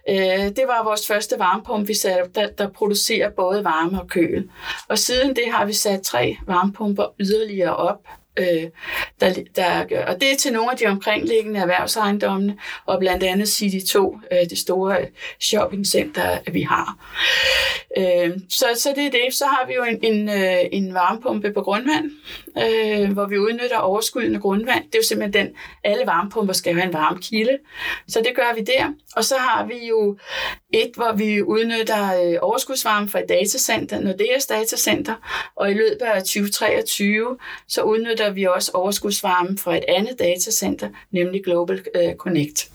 Øh, 0.09 0.15
det 0.55 0.63
var 0.67 0.83
vores 0.83 1.07
første 1.07 1.35
varmepumpe, 1.39 1.87
vi 1.87 1.93
satte, 1.93 2.31
der, 2.35 2.47
der 2.47 2.69
producerer 2.69 3.29
både 3.29 3.63
varme 3.63 4.01
og 4.01 4.07
køl. 4.07 4.49
Og 4.87 4.99
siden 4.99 5.35
det 5.35 5.51
har 5.51 5.65
vi 5.65 5.73
sat 5.73 6.01
tre 6.01 6.37
varmepumper 6.47 7.05
yderligere 7.19 7.75
op 7.75 7.99
Øh, 8.39 8.69
der, 9.21 9.33
der, 9.55 10.05
og 10.07 10.21
det 10.21 10.31
er 10.31 10.37
til 10.39 10.53
nogle 10.53 10.71
af 10.71 10.77
de 10.77 10.85
omkringliggende 10.85 11.59
erhvervsejendommene, 11.59 12.57
og 12.85 12.99
blandt 12.99 13.23
andet 13.23 13.47
City 13.47 13.91
2, 13.91 14.17
øh, 14.31 14.49
det 14.49 14.57
store 14.57 14.97
shoppingcenter, 15.41 16.37
vi 16.51 16.61
har. 16.61 16.97
Øh, 17.97 18.31
så, 18.49 18.65
så 18.75 18.89
det 18.95 19.05
er 19.05 19.11
det. 19.11 19.33
Så 19.33 19.45
har 19.45 19.67
vi 19.67 19.73
jo 19.73 19.83
en, 19.83 19.99
en, 20.03 20.29
øh, 20.29 20.59
en 20.71 20.93
varmepumpe 20.93 21.53
på 21.53 21.61
grundvand, 21.61 22.11
øh, 22.57 23.11
hvor 23.11 23.25
vi 23.25 23.37
udnytter 23.37 23.77
overskydende 23.77 24.39
grundvand. 24.39 24.83
Det 24.85 24.95
er 24.95 24.99
jo 24.99 25.03
simpelthen 25.03 25.45
den, 25.45 25.55
alle 25.83 26.05
varmepumper 26.05 26.53
skal 26.53 26.73
have 26.73 26.87
en 26.87 26.93
varm 26.93 27.19
kilde, 27.21 27.57
så 28.07 28.19
det 28.19 28.35
gør 28.35 28.55
vi 28.55 28.61
der. 28.61 28.93
Og 29.15 29.23
så 29.23 29.35
har 29.37 29.65
vi 29.65 29.87
jo 29.87 30.17
et, 30.73 30.91
hvor 30.95 31.13
vi 31.15 31.41
udnytter 31.41 32.23
øh, 32.23 32.37
overskudsvarme 32.41 33.09
fra 33.09 33.19
et 33.19 33.29
datacenter, 33.29 33.99
Nordeas 33.99 34.45
datacenter, 34.45 35.15
og 35.55 35.71
i 35.71 35.73
løbet 35.73 36.01
af 36.01 36.21
2023, 36.21 37.37
så 37.67 37.81
udnytter 37.81 38.29
vi 38.29 38.43
også 38.43 38.71
overskudsvarme 38.73 39.57
fra 39.57 39.77
et 39.77 39.85
andet 39.87 40.19
datacenter, 40.19 40.89
nemlig 41.11 41.43
Global 41.43 41.85
øh, 41.95 42.15
Connect. 42.15 42.69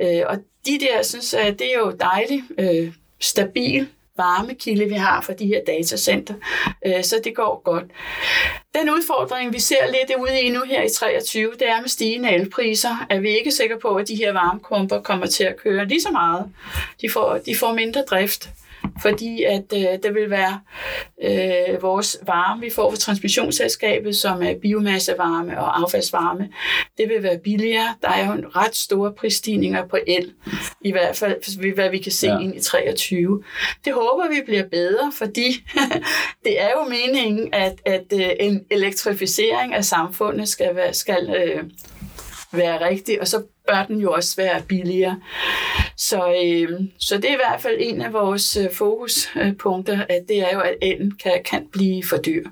Øh, 0.00 0.22
og 0.26 0.38
de 0.66 0.78
der, 0.80 1.02
synes 1.02 1.32
jeg, 1.32 1.58
det 1.58 1.74
er 1.74 1.78
jo 1.78 1.90
dejligt, 1.90 2.42
øh, 2.58 2.92
stabil 3.20 3.88
varmekilde, 4.16 4.84
vi 4.84 4.94
har 4.94 5.20
for 5.20 5.32
de 5.32 5.46
her 5.46 5.60
datacenter. 5.66 6.34
Øh, 6.86 7.04
så 7.04 7.20
det 7.24 7.36
går 7.36 7.62
godt. 7.64 7.84
Den 8.74 8.90
udfordring, 8.90 9.52
vi 9.52 9.60
ser 9.60 9.86
lidt 9.86 10.18
ude 10.20 10.40
i 10.40 10.50
nu 10.50 10.62
her 10.66 10.82
i 10.82 10.88
23, 10.88 11.52
det 11.58 11.68
er 11.68 11.80
med 11.80 11.88
stigende 11.88 12.30
elpriser, 12.30 13.06
at 13.10 13.22
vi 13.22 13.28
ikke 13.38 13.48
er 13.48 13.52
sikre 13.52 13.78
på, 13.78 13.94
at 13.94 14.08
de 14.08 14.16
her 14.16 14.32
varmekumper 14.32 15.00
kommer 15.00 15.26
til 15.26 15.44
at 15.44 15.56
køre 15.56 15.84
lige 15.84 16.02
så 16.02 16.10
meget. 16.10 16.52
De 17.00 17.10
får, 17.10 17.38
de 17.46 17.56
får 17.56 17.74
mindre 17.74 18.04
drift 18.10 18.50
fordi 19.02 19.42
at 19.42 19.64
øh, 19.74 19.98
det 20.02 20.14
vil 20.14 20.30
være 20.30 20.60
øh, 21.24 21.82
vores 21.82 22.18
varme, 22.26 22.60
vi 22.60 22.70
får 22.70 22.90
fra 22.90 22.96
transmissionsselskabet, 22.96 24.16
som 24.16 24.42
er 24.42 24.54
biomassevarme 24.62 25.60
og 25.60 25.80
affaldsvarme. 25.80 26.48
Det 26.98 27.08
vil 27.08 27.22
være 27.22 27.38
billigere. 27.38 27.94
Der 28.02 28.08
er 28.08 28.26
jo 28.26 28.32
en 28.32 28.56
ret 28.56 28.76
store 28.76 29.12
prisstigninger 29.12 29.86
på 29.86 29.98
el, 30.06 30.32
i 30.80 30.92
hvert 30.92 31.16
fald 31.16 31.74
hvad 31.74 31.90
vi 31.90 31.98
kan 31.98 32.12
se 32.12 32.26
ja. 32.26 32.38
ind 32.38 32.56
i 32.56 32.60
23. 32.60 33.42
Det 33.84 33.92
håber 33.92 34.28
vi 34.28 34.42
bliver 34.46 34.68
bedre, 34.68 35.12
fordi 35.18 35.64
det 36.44 36.60
er 36.60 36.68
jo 36.76 36.88
meningen, 36.88 37.48
at, 37.54 37.80
at 37.86 38.12
øh, 38.14 38.30
en 38.40 38.64
elektrificering 38.70 39.74
af 39.74 39.84
samfundet 39.84 40.48
skal, 40.48 40.76
være, 40.76 40.94
skal 40.94 41.30
øh, 41.30 41.64
være 42.52 42.88
rigtig, 42.88 43.20
og 43.20 43.28
så 43.28 43.42
bør 43.66 43.84
den 43.84 44.00
jo 44.00 44.12
også 44.12 44.36
være 44.36 44.62
billigere. 44.68 45.20
Så, 46.08 46.34
øh, 46.44 46.80
så 46.98 47.16
det 47.16 47.24
er 47.24 47.32
i 47.32 47.42
hvert 47.46 47.60
fald 47.60 47.76
en 47.80 48.00
af 48.00 48.12
vores 48.12 48.56
øh, 48.56 48.72
fokuspunkter, 48.72 50.04
at 50.08 50.24
det 50.28 50.38
er 50.38 50.52
jo, 50.52 50.60
at 50.60 50.74
elen 50.82 51.12
kan, 51.22 51.42
kan 51.44 51.66
blive 51.72 52.04
for 52.04 52.16
dyr. 52.16 52.44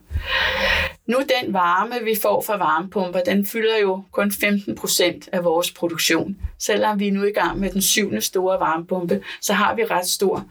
Nu 1.07 1.19
den 1.19 1.53
varme, 1.53 1.95
vi 2.05 2.15
får 2.23 2.43
fra 2.43 2.57
varmepumper, 2.57 3.21
den 3.21 3.47
fylder 3.47 3.79
jo 3.79 4.05
kun 4.13 4.33
15 4.33 4.75
procent 4.75 5.29
af 5.33 5.45
vores 5.45 5.71
produktion. 5.71 6.37
Selvom 6.59 7.01
vi 7.01 7.09
er 7.09 7.13
nu 7.13 7.25
i 7.25 7.33
gang 7.33 7.61
med 7.61 7.71
den 7.71 7.83
syvende 7.83 8.21
store 8.21 8.61
varmepumpe, 8.61 9.23
så 9.41 9.53
har 9.53 9.75
vi 9.75 9.85
ret 9.85 10.07
stor 10.07 10.45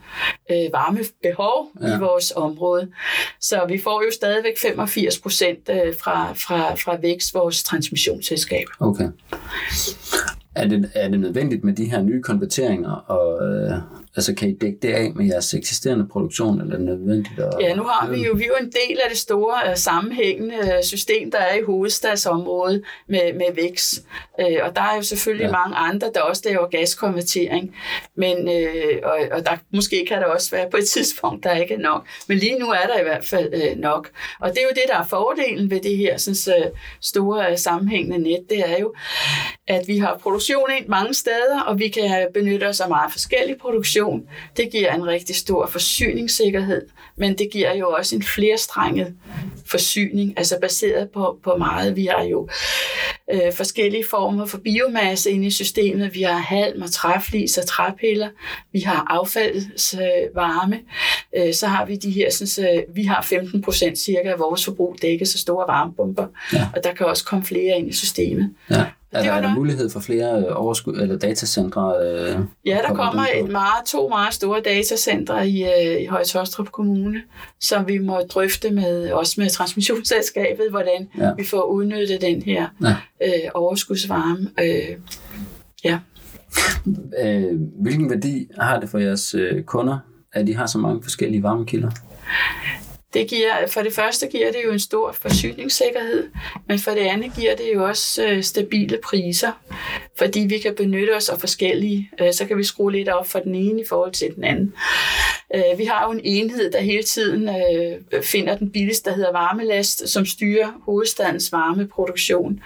øh, 0.50 0.72
varmebehov 0.72 1.70
ja. 1.82 1.96
i 1.96 1.98
vores 1.98 2.32
område. 2.36 2.90
Så 3.40 3.64
vi 3.68 3.80
får 3.82 4.02
jo 4.04 4.10
stadigvæk 4.12 4.58
85 4.62 5.18
procent 5.18 5.68
øh, 5.68 5.94
fra, 6.02 6.32
fra, 6.32 6.74
fra 6.74 6.96
Vækst, 7.00 7.34
vores 7.34 7.62
transmissionsselskab. 7.62 8.66
Okay. 8.80 9.08
Er 10.54 10.68
det, 10.68 10.90
er 10.94 11.08
det 11.08 11.20
nødvendigt 11.20 11.64
med 11.64 11.72
de 11.72 11.90
her 11.90 12.02
nye 12.02 12.22
konverteringer, 12.22 12.90
og 12.90 13.48
øh, 13.48 13.72
altså 14.16 14.34
kan 14.34 14.48
I 14.48 14.54
dække 14.54 14.78
det 14.82 14.88
af 14.88 15.12
med 15.14 15.26
jeres 15.26 15.54
eksisterende 15.54 16.08
produktion, 16.08 16.60
eller 16.60 16.74
er 16.74 16.78
det 16.78 16.86
nødvendigt? 16.86 17.38
At, 17.38 17.54
ja, 17.60 17.74
nu 17.74 17.82
har 17.82 18.10
vi 18.10 18.24
jo, 18.26 18.32
vi 18.32 18.42
er 18.42 18.46
jo 18.46 18.54
en 18.60 18.72
del 18.72 19.00
af 19.04 19.10
det 19.10 19.18
store 19.18 19.70
uh, 19.70 19.76
sammenhængende 19.76 20.54
øh, 20.56 20.82
system, 20.82 21.30
der 21.30 21.38
er 21.38 21.54
i 21.54 21.62
hovedstadsområdet 21.62 22.82
med, 23.08 23.32
med 23.32 23.54
VIX. 23.54 23.98
Uh, 24.38 24.44
og 24.62 24.76
der 24.76 24.82
er 24.82 24.96
jo 24.96 25.02
selvfølgelig 25.02 25.44
ja. 25.44 25.52
mange 25.52 25.76
andre, 25.76 26.10
der 26.14 26.20
også 26.20 26.42
laver 26.44 26.68
gaskonvertering, 26.68 27.76
men, 28.16 28.48
uh, 28.48 29.10
og, 29.10 29.18
og 29.32 29.46
der 29.46 29.56
måske 29.74 30.04
kan 30.08 30.18
der 30.18 30.26
også 30.26 30.50
være 30.50 30.70
på 30.70 30.76
et 30.76 30.88
tidspunkt, 30.96 31.44
der 31.44 31.56
ikke 31.56 31.74
er 31.74 31.78
nok. 31.78 32.06
Men 32.28 32.38
lige 32.38 32.58
nu 32.58 32.70
er 32.70 32.86
der 32.86 33.00
i 33.00 33.02
hvert 33.02 33.24
fald 33.24 33.54
uh, 33.54 33.78
nok. 33.80 34.10
Og 34.40 34.50
det 34.50 34.58
er 34.58 34.62
jo 34.62 34.74
det, 34.74 34.84
der 34.88 34.98
er 34.98 35.06
fordelen 35.06 35.70
ved 35.70 35.80
det 35.80 35.96
her 35.96 36.16
sådan, 36.16 36.64
uh, 36.64 36.78
store 37.00 37.56
sammenhængende 37.56 38.18
net, 38.18 38.46
det 38.50 38.70
er 38.70 38.78
jo, 38.80 38.94
at 39.66 39.88
vi 39.88 39.98
har 39.98 40.18
produktion 40.22 40.70
ind 40.78 40.88
mange 40.88 41.14
steder, 41.14 41.60
og 41.66 41.78
vi 41.78 41.88
kan 41.88 42.28
benytte 42.34 42.68
os 42.68 42.80
af 42.80 42.88
meget 42.88 43.12
forskellige 43.12 43.58
produktion. 43.58 43.99
Det 44.56 44.68
giver 44.72 44.94
en 44.94 45.06
rigtig 45.06 45.36
stor 45.36 45.66
forsyningssikkerhed, 45.66 46.82
men 47.16 47.38
det 47.38 47.48
giver 47.52 47.74
jo 47.74 47.90
også 47.90 48.16
en 48.16 48.22
flerstrenget 48.22 49.14
forsyning, 49.66 50.34
altså 50.36 50.58
baseret 50.60 51.10
på, 51.10 51.38
på 51.44 51.56
meget. 51.56 51.96
Vi 51.96 52.06
har 52.06 52.24
jo 52.24 52.48
øh, 53.32 53.52
forskellige 53.52 54.04
former 54.10 54.46
for 54.46 54.58
biomasse 54.58 55.30
inde 55.30 55.46
i 55.46 55.50
systemet. 55.50 56.14
Vi 56.14 56.22
har 56.22 56.38
halm 56.38 56.82
og 56.82 56.90
træflis 56.90 57.58
og 57.58 57.66
træpiller. 57.66 58.28
Vi 58.72 58.80
har 58.80 59.06
affaldsvarme. 59.10 60.80
Øh, 61.36 61.46
øh, 61.48 61.54
så 61.54 61.66
har 61.66 61.86
vi 61.86 61.96
de 61.96 62.10
her, 62.10 62.30
sådan, 62.30 62.46
så 62.46 62.84
vi 62.94 63.04
har 63.04 63.22
15 63.22 63.62
procent 63.62 63.98
cirka 63.98 64.30
af 64.30 64.38
vores 64.38 64.64
forbrug 64.64 64.96
dækket 65.02 65.28
så 65.28 65.38
store 65.38 65.64
varmepumper. 65.68 66.26
Ja. 66.52 66.68
Og 66.76 66.84
der 66.84 66.94
kan 66.94 67.06
også 67.06 67.24
komme 67.24 67.44
flere 67.44 67.78
ind 67.78 67.88
i 67.88 67.92
systemet. 67.92 68.54
Ja. 68.70 68.84
Er 69.12 69.22
der, 69.22 69.32
er 69.32 69.40
der 69.40 69.54
mulighed 69.54 69.90
for 69.90 70.00
flere 70.00 70.38
øh, 70.38 70.46
overskud, 70.50 70.94
eller 70.94 71.18
datacentre? 71.18 71.94
Øh, 72.02 72.38
ja, 72.66 72.78
der 72.88 72.94
kommer 72.94 73.26
et 73.34 73.50
meget, 73.50 73.86
to 73.86 74.08
meget 74.08 74.34
store 74.34 74.60
datacentre 74.60 75.48
i, 75.48 75.64
øh, 75.64 76.02
i 76.02 76.06
Høje 76.06 76.24
Kommune, 76.72 77.22
som 77.60 77.88
vi 77.88 77.98
må 77.98 78.20
drøfte 78.20 78.70
med, 78.70 79.10
også 79.10 79.40
med 79.40 79.50
transmissionsselskabet, 79.50 80.66
hvordan 80.70 81.08
ja. 81.18 81.30
vi 81.34 81.44
får 81.44 81.62
udnyttet 81.62 82.20
den 82.20 82.42
her 82.42 82.66
ja. 82.82 82.96
øh, 83.22 83.50
overskudsvarme. 83.54 84.50
Øh, 84.60 84.96
ja. 85.84 85.98
Øh, 87.22 87.60
hvilken 87.82 88.10
værdi 88.10 88.48
har 88.58 88.80
det 88.80 88.88
for 88.88 88.98
jeres 88.98 89.34
øh, 89.34 89.62
kunder, 89.62 89.98
at 90.32 90.46
de 90.46 90.56
har 90.56 90.66
så 90.66 90.78
mange 90.78 91.02
forskellige 91.02 91.42
varmekilder? 91.42 91.90
Det 93.12 93.28
giver, 93.28 93.66
for 93.66 93.82
det 93.82 93.92
første 93.92 94.26
giver 94.26 94.52
det 94.52 94.60
jo 94.64 94.72
en 94.72 94.80
stor 94.80 95.12
forsyningssikkerhed, 95.12 96.30
men 96.66 96.78
for 96.78 96.90
det 96.90 97.00
andet 97.00 97.32
giver 97.38 97.56
det 97.56 97.70
jo 97.74 97.84
også 97.88 98.24
øh, 98.26 98.42
stabile 98.42 98.98
priser, 99.04 99.52
fordi 100.18 100.40
vi 100.40 100.58
kan 100.58 100.74
benytte 100.74 101.16
os 101.16 101.28
af 101.28 101.40
forskellige, 101.40 102.10
øh, 102.20 102.32
så 102.32 102.46
kan 102.46 102.58
vi 102.58 102.64
skrue 102.64 102.92
lidt 102.92 103.08
op 103.08 103.26
for 103.26 103.38
den 103.38 103.54
ene 103.54 103.80
i 103.80 103.84
forhold 103.88 104.12
til 104.12 104.34
den 104.34 104.44
anden. 104.44 104.74
Øh, 105.54 105.78
vi 105.78 105.84
har 105.84 106.04
jo 106.06 106.12
en 106.12 106.20
enhed, 106.24 106.72
der 106.72 106.80
hele 106.80 107.02
tiden 107.02 107.48
øh, 107.48 108.22
finder 108.22 108.56
den 108.56 108.70
billigste, 108.70 109.10
der 109.10 109.16
hedder 109.16 109.32
varmelast, 109.32 110.08
som 110.08 110.26
styrer 110.26 110.72
hovedstadens 110.84 111.52
varmeproduktion. 111.52 112.60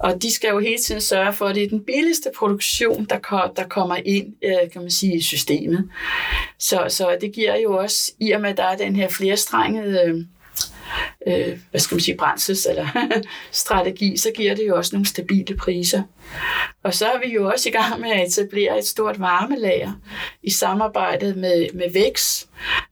Og 0.00 0.22
de 0.22 0.34
skal 0.34 0.48
jo 0.48 0.58
hele 0.58 0.78
tiden 0.78 1.00
sørge 1.00 1.32
for, 1.32 1.46
at 1.46 1.54
det 1.54 1.62
er 1.62 1.68
den 1.68 1.84
billigste 1.84 2.30
produktion, 2.36 3.04
der, 3.04 3.52
der 3.56 3.64
kommer 3.68 3.96
ind 4.04 4.34
kan 4.72 4.80
man 4.80 4.90
sige, 4.90 5.16
i 5.16 5.22
systemet. 5.22 5.90
Så, 6.58 6.84
så 6.88 7.16
det 7.20 7.32
giver 7.32 7.56
jo 7.56 7.76
også, 7.76 8.12
i 8.20 8.30
og 8.30 8.40
med 8.40 8.50
at 8.50 8.56
der 8.56 8.64
er 8.64 8.76
den 8.76 8.96
her 8.96 9.08
flerstrengede 9.08 10.26
øh, 11.26 11.58
hvad 11.70 11.80
skal 11.80 11.94
man 11.94 12.00
sige, 12.00 12.18
brændsels- 12.22 12.70
eller 12.70 12.86
strategi, 13.52 14.16
så 14.16 14.30
giver 14.36 14.54
det 14.54 14.68
jo 14.68 14.76
også 14.76 14.96
nogle 14.96 15.06
stabile 15.06 15.56
priser. 15.56 16.02
Og 16.82 16.94
så 16.94 17.06
er 17.06 17.18
vi 17.26 17.34
jo 17.34 17.48
også 17.48 17.68
i 17.68 17.72
gang 17.72 18.00
med 18.00 18.10
at 18.10 18.28
etablere 18.28 18.78
et 18.78 18.86
stort 18.86 19.20
varmelager 19.20 19.92
i 20.42 20.50
samarbejde 20.50 21.34
med, 21.34 21.66
med 21.74 21.92
VEX, 21.92 22.44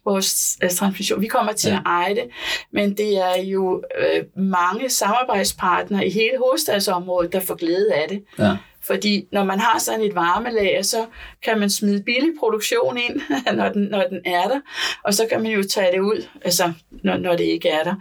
vores 0.04 0.58
altså, 0.60 0.78
transmission. 0.78 1.20
Vi 1.20 1.26
kommer 1.26 1.52
til 1.52 1.70
ja. 1.70 1.76
at 1.76 1.82
eje 1.86 2.14
det, 2.14 2.24
men 2.72 2.96
det 2.96 3.18
er 3.18 3.42
jo 3.42 3.82
øh, 3.98 4.42
mange 4.44 4.90
samarbejdspartnere 4.90 6.06
i 6.06 6.10
hele 6.10 6.38
hovedstadsområdet, 6.38 7.32
der 7.32 7.40
får 7.40 7.54
glæde 7.54 7.94
af 7.94 8.08
det. 8.08 8.24
Ja. 8.38 8.56
Fordi 8.88 9.26
når 9.32 9.44
man 9.44 9.60
har 9.60 9.78
sådan 9.78 10.00
et 10.00 10.14
varmelager, 10.14 10.82
så 10.82 11.06
kan 11.42 11.58
man 11.58 11.70
smide 11.70 12.02
billig 12.02 12.30
produktion 12.38 12.98
ind, 12.98 13.20
når 13.56 13.68
den, 13.68 13.82
når 13.82 14.04
den 14.10 14.20
er 14.24 14.48
der, 14.48 14.60
og 15.04 15.14
så 15.14 15.26
kan 15.30 15.42
man 15.42 15.52
jo 15.52 15.62
tage 15.62 15.92
det 15.92 16.00
ud, 16.00 16.26
altså, 16.44 16.72
når, 16.90 17.16
når 17.16 17.36
det 17.36 17.44
ikke 17.44 17.68
er 17.68 17.82
der. 17.84 17.94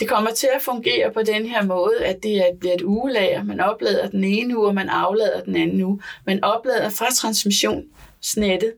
Det 0.00 0.08
kommer 0.08 0.30
til 0.30 0.48
at 0.54 0.62
fungere 0.62 1.12
på 1.12 1.22
den 1.22 1.46
her 1.46 1.62
måde, 1.64 2.04
at 2.04 2.22
det 2.22 2.36
er, 2.36 2.74
et 2.74 2.82
ugelager. 2.82 3.44
Man 3.44 3.60
oplader 3.60 4.08
den 4.08 4.24
ene 4.24 4.58
uge, 4.58 4.68
og 4.68 4.74
man 4.74 4.88
aflader 4.88 5.40
den 5.40 5.56
anden 5.56 5.82
uge. 5.82 6.02
Man 6.26 6.44
oplader 6.44 6.90
fra 6.90 7.06
transmission 7.14 7.84
snettet 8.22 8.72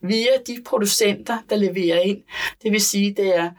via 0.00 0.30
de 0.46 0.58
producenter, 0.66 1.38
der 1.50 1.56
leverer 1.56 2.00
ind. 2.00 2.22
Det 2.62 2.72
vil 2.72 2.80
sige, 2.80 3.14
det 3.16 3.36
er 3.36 3.50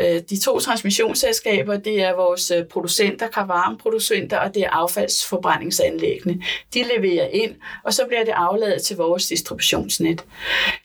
Øh, 0.00 0.20
de 0.30 0.40
to 0.40 0.58
transmissionsselskaber, 0.58 1.76
det 1.76 2.02
er 2.02 2.16
vores 2.16 2.50
øh, 2.50 2.64
producenter, 2.64 3.28
kravarmeproducenter, 3.28 4.38
og 4.38 4.54
det 4.54 4.62
er 4.62 4.70
affaldsforbrændingsanlæggene. 4.70 6.42
De 6.74 6.84
leverer 6.96 7.28
ind, 7.28 7.54
og 7.84 7.94
så 7.94 8.06
bliver 8.06 8.24
det 8.24 8.32
afladet 8.36 8.82
til 8.82 8.96
vores 8.96 9.26
distributionsnet. 9.26 10.24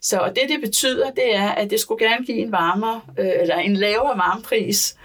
Så 0.02 0.18
og 0.18 0.30
det, 0.30 0.44
det 0.50 0.62
betyder, 0.62 1.12
det 1.12 1.36
er, 1.36 1.50
at 1.50 1.70
det 1.72 1.80
skulle 1.80 2.06
gerne 2.06 2.26
give 2.26 2.38
en 2.38 2.52
varmere, 2.52 3.02
øh, 3.20 3.32
eller 3.42 3.56
en 3.56 3.76
lavere 3.76 4.18
varmepris. 4.18 4.96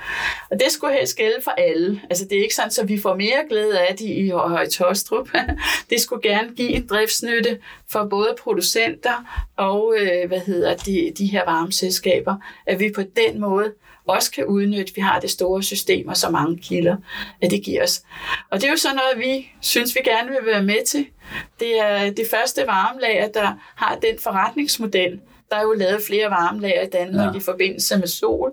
Og 0.51 0.61
det 0.61 0.73
skulle 0.73 0.95
helst 0.95 1.17
gælde 1.17 1.43
for 1.45 1.51
alle. 1.51 2.01
Altså 2.11 2.25
det 2.25 2.39
er 2.39 2.43
ikke 2.43 2.55
sådan, 2.55 2.69
at 2.69 2.75
så 2.75 2.85
vi 2.85 3.01
får 3.01 3.15
mere 3.15 3.45
glæde 3.49 3.81
af 3.81 3.97
det 3.97 4.05
i 4.05 4.29
Høje-Tostrup. 4.29 5.29
det 5.91 6.01
skulle 6.01 6.31
gerne 6.31 6.55
give 6.57 6.71
en 6.71 6.87
driftsnytte 6.87 7.59
for 7.93 8.05
både 8.05 8.35
producenter 8.43 9.47
og 9.57 9.95
hvad 10.29 10.41
hedder 10.41 10.77
de, 10.77 11.13
de 11.19 11.27
her 11.27 11.45
varmeselskaber, 11.45 12.37
at 12.67 12.81
vi 12.81 12.93
på 12.95 13.03
den 13.03 13.41
måde 13.41 13.73
også 14.07 14.33
kan 14.33 14.47
udnytte. 14.47 14.95
Vi 14.95 15.01
har 15.01 15.21
det 15.21 15.31
store 15.31 15.63
system 15.63 16.09
og 16.09 16.17
så 16.17 16.31
mange 16.31 16.59
kilder, 16.59 16.97
at 17.43 17.51
det 17.51 17.63
giver 17.63 17.83
os. 17.83 18.03
Og 18.51 18.61
det 18.61 18.67
er 18.67 18.71
jo 18.71 18.77
sådan 18.77 18.97
noget, 18.97 19.29
vi 19.29 19.53
synes, 19.61 19.95
vi 19.95 20.01
gerne 20.05 20.29
vil 20.31 20.47
være 20.47 20.63
med 20.63 20.87
til. 20.87 21.07
Det 21.61 21.81
er 21.81 22.11
det 22.11 22.27
første 22.31 22.67
varmelager, 22.67 23.29
der 23.29 23.53
har 23.75 23.95
den 23.95 24.19
forretningsmodel, 24.19 25.21
der 25.51 25.57
er 25.57 25.63
jo 25.63 25.73
lavet 25.73 26.03
flere 26.07 26.31
varmelager 26.31 26.83
i 26.83 26.89
Danmark 26.89 27.35
ja. 27.35 27.39
i 27.39 27.43
forbindelse 27.43 27.99
med 27.99 28.09
sol. 28.09 28.53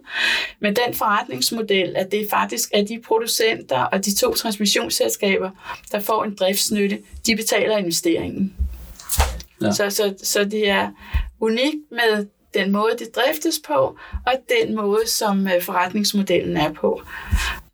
Men 0.60 0.76
den 0.76 0.94
forretningsmodel, 0.94 1.94
at 1.96 2.12
det 2.12 2.28
faktisk 2.30 2.70
er 2.74 2.86
de 2.86 3.02
producenter 3.08 3.80
og 3.80 4.06
de 4.06 4.16
to 4.16 4.34
transmissionsselskaber, 4.34 5.50
der 5.92 6.00
får 6.00 6.24
en 6.24 6.36
driftsnytte, 6.36 7.00
de 7.26 7.36
betaler 7.36 7.78
investeringen. 7.78 8.67
Ja. 9.62 9.72
Så, 9.72 9.90
så, 9.90 10.14
så 10.24 10.44
det 10.44 10.70
er 10.70 10.90
unikt 11.40 11.92
med 11.92 12.26
den 12.54 12.72
måde, 12.72 12.92
det 13.00 13.16
driftes 13.16 13.62
på, 13.68 13.98
og 14.26 14.34
den 14.50 14.76
måde, 14.76 15.08
som 15.08 15.48
øh, 15.48 15.62
forretningsmodellen 15.62 16.58
er 16.58 16.72
på. 16.72 17.02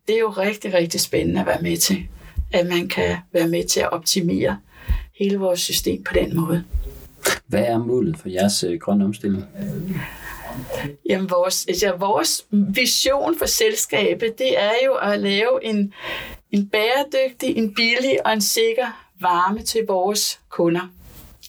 Det 0.08 0.14
er 0.14 0.20
jo 0.20 0.30
rigtig, 0.30 0.74
rigtig 0.74 1.00
spændende 1.00 1.40
at 1.40 1.46
være 1.46 1.62
med 1.62 1.76
til, 1.76 2.06
at 2.52 2.66
man 2.66 2.88
kan 2.88 3.16
være 3.32 3.48
med 3.48 3.64
til 3.64 3.80
at 3.80 3.92
optimere 3.92 4.58
hele 5.18 5.38
vores 5.38 5.60
system 5.60 6.04
på 6.04 6.14
den 6.14 6.36
måde. 6.36 6.64
Hvad 7.46 7.62
er 7.62 7.78
målet 7.78 8.18
for 8.18 8.28
jeres 8.28 8.64
øh, 8.64 8.78
grønne 8.80 9.04
omstilling? 9.04 9.44
Jamen, 11.08 11.30
vores, 11.30 11.66
altså, 11.68 11.92
vores 11.98 12.46
vision 12.50 13.38
for 13.38 13.46
selskabet, 13.46 14.38
det 14.38 14.62
er 14.62 14.72
jo 14.84 14.94
at 14.94 15.20
lave 15.20 15.64
en, 15.64 15.92
en 16.50 16.68
bæredygtig, 16.68 17.56
en 17.56 17.74
billig 17.74 18.26
og 18.26 18.32
en 18.32 18.40
sikker 18.40 19.06
varme 19.20 19.62
til 19.62 19.80
vores 19.88 20.40
kunder 20.48 20.88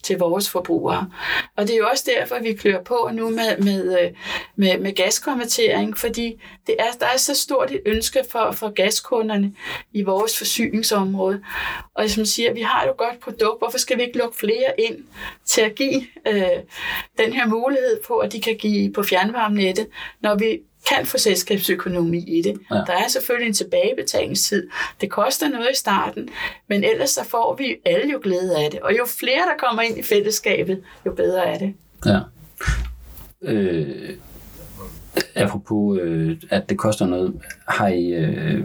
til 0.06 0.18
vores 0.18 0.50
forbrugere. 0.50 1.12
Og 1.56 1.68
det 1.68 1.74
er 1.74 1.78
jo 1.78 1.88
også 1.92 2.12
derfor, 2.18 2.40
vi 2.42 2.54
klør 2.54 2.82
på 2.82 3.10
nu 3.14 3.30
med, 3.30 3.58
med, 3.58 4.00
øh, 4.02 4.12
med, 4.56 4.78
med 4.78 4.96
gaskonvertering, 4.96 5.98
fordi 5.98 6.42
det 6.68 6.76
er, 6.80 6.92
der 7.00 7.06
er 7.06 7.18
så 7.18 7.36
stort 7.36 7.72
et 7.72 7.82
ønske 7.86 8.20
for, 8.32 8.52
for 8.52 8.70
gaskunderne 8.70 9.54
i 9.94 10.02
vores 10.02 10.38
forsyningsområde. 10.38 11.42
Og 11.94 12.10
som 12.10 12.26
siger, 12.26 12.54
vi 12.54 12.62
har 12.62 12.86
jo 12.86 12.92
et 12.92 12.98
godt 12.98 13.20
produkt, 13.20 13.60
hvorfor 13.60 13.78
skal 13.78 13.98
vi 13.98 14.04
ikke 14.04 14.18
lukke 14.18 14.38
flere 14.38 14.80
ind 14.80 14.98
til 15.46 15.62
at 15.62 15.76
give 15.76 16.02
øh, 16.28 16.60
den 17.18 17.34
her 17.34 17.48
mulighed 17.48 18.00
på, 18.08 18.18
at 18.18 18.32
de 18.32 18.42
kan 18.42 18.56
give 18.58 18.94
på 18.94 19.04
fjernvarmenettet, 19.04 19.88
når 20.22 20.36
vi 20.36 20.60
kan 20.90 21.06
få 21.06 21.18
selskabsøkonomi 21.18 22.38
i 22.38 22.42
det. 22.42 22.60
Ja. 22.72 22.76
Der 22.76 22.94
er 22.94 23.08
selvfølgelig 23.08 23.48
en 23.48 23.54
tilbagebetalingstid. 23.54 24.68
Det 25.02 25.10
koster 25.10 25.50
noget 25.50 25.68
i 25.74 25.78
starten, 25.78 26.30
men 26.68 26.84
ellers 26.84 27.10
så 27.10 27.24
får 27.24 27.56
vi 27.56 27.76
alle 27.86 28.12
jo 28.12 28.20
glæde 28.24 28.58
af 28.58 28.72
det. 28.72 28.80
Og 28.80 28.98
jo 28.98 29.06
flere, 29.20 29.42
der 29.42 29.68
kommer 29.68 29.82
ind 29.82 29.98
i 29.98 30.04
fællesskabet, 30.04 30.84
jo 31.06 31.14
bedre 31.14 31.46
er 31.46 31.58
det. 31.58 31.74
Ja. 32.06 32.20
Øh, 33.42 34.10
apropos, 35.36 36.00
øh, 36.02 36.38
at 36.50 36.70
det 36.70 36.78
koster 36.78 37.06
noget, 37.06 37.42
har 37.68 37.88
I, 37.88 38.08
øh, 38.08 38.60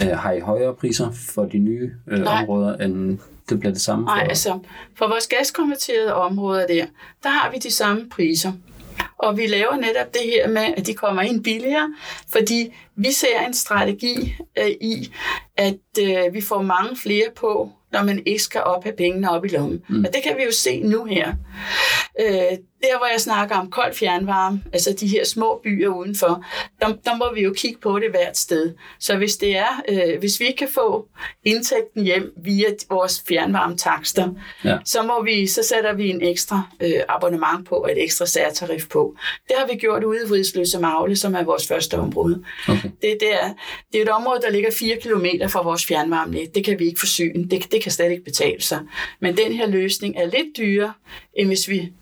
øh 0.00 0.08
har 0.18 0.32
I 0.32 0.40
højere 0.40 0.74
priser 0.74 1.10
for 1.34 1.44
de 1.44 1.58
nye 1.58 1.92
øh, 2.08 2.24
områder, 2.26 2.76
end 2.76 3.18
det 3.48 3.60
bliver 3.60 3.72
det 3.72 3.82
samme? 3.82 4.04
For... 4.04 4.14
Nej, 4.14 4.26
altså 4.28 4.58
for 4.94 5.08
vores 5.08 5.26
gaskonverterede 5.26 6.14
områder 6.14 6.66
der, 6.66 6.86
der 7.22 7.28
har 7.28 7.50
vi 7.50 7.58
de 7.58 7.70
samme 7.70 8.08
priser. 8.10 8.52
Og 9.18 9.36
vi 9.36 9.46
laver 9.46 9.76
netop 9.76 10.14
det 10.14 10.22
her 10.24 10.48
med, 10.48 10.74
at 10.76 10.86
de 10.86 10.94
kommer 10.94 11.22
ind 11.22 11.44
billigere, 11.44 11.94
fordi 12.32 12.74
vi 12.96 13.12
ser 13.12 13.40
en 13.46 13.54
strategi 13.54 14.34
øh, 14.58 14.68
i, 14.68 15.12
at 15.56 15.78
øh, 16.00 16.34
vi 16.34 16.40
får 16.40 16.62
mange 16.62 16.96
flere 16.96 17.26
på, 17.36 17.70
når 17.92 18.02
man 18.02 18.22
ikke 18.26 18.42
skal 18.42 18.60
op 18.60 18.84
have 18.84 18.96
pengene 18.96 19.30
op 19.30 19.44
i 19.44 19.48
lommen. 19.48 19.82
Mm. 19.88 20.04
Og 20.04 20.14
det 20.14 20.22
kan 20.22 20.36
vi 20.36 20.42
jo 20.42 20.52
se 20.52 20.80
nu 20.80 21.04
her. 21.04 21.32
Øh, 22.20 22.58
der, 22.90 22.98
hvor 22.98 23.06
jeg 23.06 23.20
snakker 23.20 23.56
om 23.56 23.70
kold 23.70 23.94
fjernvarme, 23.94 24.62
altså 24.72 24.96
de 25.00 25.06
her 25.06 25.24
små 25.24 25.60
byer 25.64 25.88
udenfor, 25.88 26.44
der, 26.80 26.88
der 27.04 27.16
må 27.16 27.34
vi 27.34 27.40
jo 27.42 27.52
kigge 27.56 27.80
på 27.80 27.98
det 27.98 28.10
hvert 28.10 28.38
sted. 28.38 28.74
Så 29.00 29.16
hvis 29.16 29.36
det 29.36 29.56
er, 29.56 29.82
øh, 29.88 30.18
hvis 30.18 30.40
vi 30.40 30.54
kan 30.58 30.68
få 30.74 31.08
indtægten 31.44 32.04
hjem 32.04 32.32
via 32.36 32.66
vores 32.90 33.22
fjernvarmetakster, 33.28 34.28
ja. 34.64 34.78
så 34.84 35.02
må 35.02 35.24
vi, 35.24 35.46
så 35.46 35.62
sætter 35.62 35.92
vi 35.92 36.10
en 36.10 36.22
ekstra 36.22 36.62
øh, 36.80 37.00
abonnement 37.08 37.68
på, 37.68 37.86
et 37.90 38.02
ekstra 38.02 38.26
særtarif 38.26 38.88
på. 38.88 39.16
Det 39.48 39.56
har 39.58 39.66
vi 39.66 39.78
gjort 39.78 40.04
ude 40.04 40.18
i 40.24 40.28
Vridsløse 40.28 40.78
Magle, 40.78 41.16
som 41.16 41.34
er 41.34 41.42
vores 41.42 41.68
første 41.68 41.94
område. 41.94 42.44
Okay. 42.68 42.90
Det, 43.02 43.16
det, 43.20 43.34
er, 43.34 43.54
det 43.92 43.98
er 43.98 44.02
et 44.02 44.08
område, 44.08 44.40
der 44.42 44.50
ligger 44.50 44.70
4 44.70 44.96
km 44.96 45.26
fra 45.48 45.62
vores 45.62 45.86
fjernvarmenet. 45.86 46.54
Det 46.54 46.64
kan 46.64 46.78
vi 46.78 46.86
ikke 46.86 46.98
forsyne. 46.98 47.48
Det, 47.48 47.72
det 47.72 47.82
kan 47.82 47.92
slet 47.92 48.10
ikke 48.10 48.24
betale 48.24 48.62
sig. 48.62 48.80
Men 49.20 49.36
den 49.36 49.52
her 49.52 49.66
løsning 49.66 50.16
er 50.16 50.24
lidt 50.24 50.56
dyrere, 50.56 50.92
end 51.34 51.48
hvis 51.48 51.68
vi 51.68 51.92